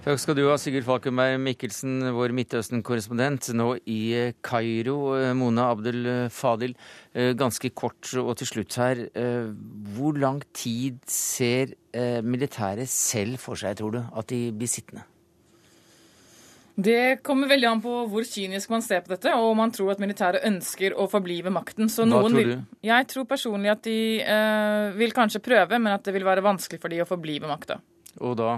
[0.00, 5.12] Takk skal du ha, Sigurd Falkenberg Mikkelsen, vår Midtøsten-korrespondent, nå i eh, Kairo.
[5.18, 6.72] Eh, Mona Abdel Fadil,
[7.12, 9.04] eh, ganske kort og til slutt her.
[9.92, 11.76] Hvor lang tid ser
[12.24, 15.04] militæret selv for seg, tror du, at de blir sittende?
[16.80, 19.92] Det kommer veldig an på hvor kynisk man ser på dette, og om man tror
[19.92, 21.90] at militæret ønsker å forbli ved makten.
[21.92, 22.40] Så Hva tror du?
[22.40, 22.54] Vil,
[22.86, 26.80] jeg tror personlig at de eh, vil kanskje prøve, men at det vil være vanskelig
[26.80, 27.80] for de å forbli ved makta.
[28.24, 28.54] Og da?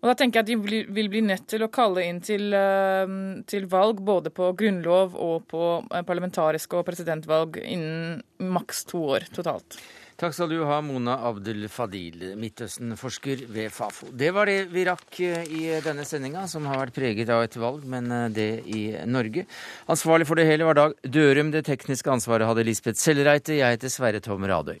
[0.00, 3.14] Og da tenker jeg at de vil bli nødt til å kalle inn til, eh,
[3.50, 9.28] til valg både på grunnlov og på eh, parlamentariske og presidentvalg innen maks to år
[9.34, 9.76] totalt.
[10.20, 14.08] Takk skal du ha, Mona Abdel Fadil, Midtøsten-forsker ved Fafo.
[14.12, 17.58] Det var det vi rakk eh, i denne sendinga, som har vært preget av et
[17.60, 19.44] valg, men det i Norge.
[19.92, 21.52] Ansvarlig for det hele var Dag Dørum.
[21.52, 23.60] Det tekniske ansvaret hadde Lisbeth Sellereite.
[23.60, 24.80] Jeg heter Sverre Tom Radøy.